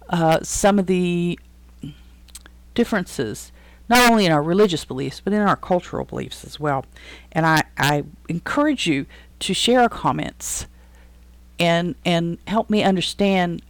[0.09, 1.38] uh, some of the
[2.74, 3.53] differences,
[3.88, 6.84] not only in our religious beliefs, but in our cultural beliefs as well.
[7.32, 9.07] And I, I encourage you
[9.40, 10.66] to share comments
[11.59, 13.62] and, and help me understand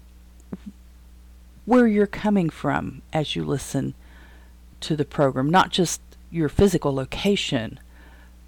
[1.68, 3.92] where you're coming from as you listen
[4.80, 6.00] to the program, not just
[6.30, 7.78] your physical location,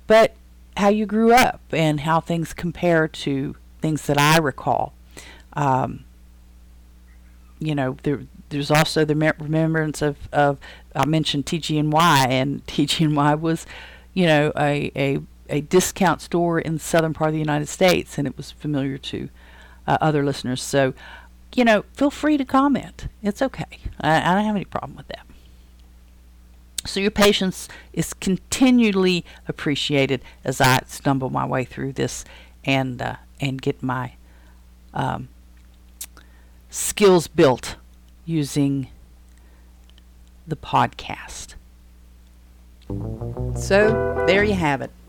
[0.06, 0.34] but
[0.78, 4.94] how you grew up and how things compare to things that I recall.
[5.52, 6.04] Um,
[7.58, 10.56] you know, there, there's also the remembrance of, of
[10.94, 13.66] I mentioned TG&Y, and TG&Y was,
[14.14, 15.18] you know, a, a,
[15.50, 18.96] a discount store in the southern part of the United States, and it was familiar
[18.96, 19.28] to
[19.86, 20.62] uh, other listeners.
[20.62, 20.94] So
[21.54, 23.08] you know, feel free to comment.
[23.22, 23.78] It's okay.
[24.00, 25.26] I, I don't have any problem with that.
[26.86, 32.24] So your patience is continually appreciated as I stumble my way through this
[32.64, 34.14] and uh, and get my
[34.94, 35.28] um,
[36.70, 37.76] skills built
[38.24, 38.88] using
[40.46, 41.54] the podcast.
[43.56, 44.90] So there you have it.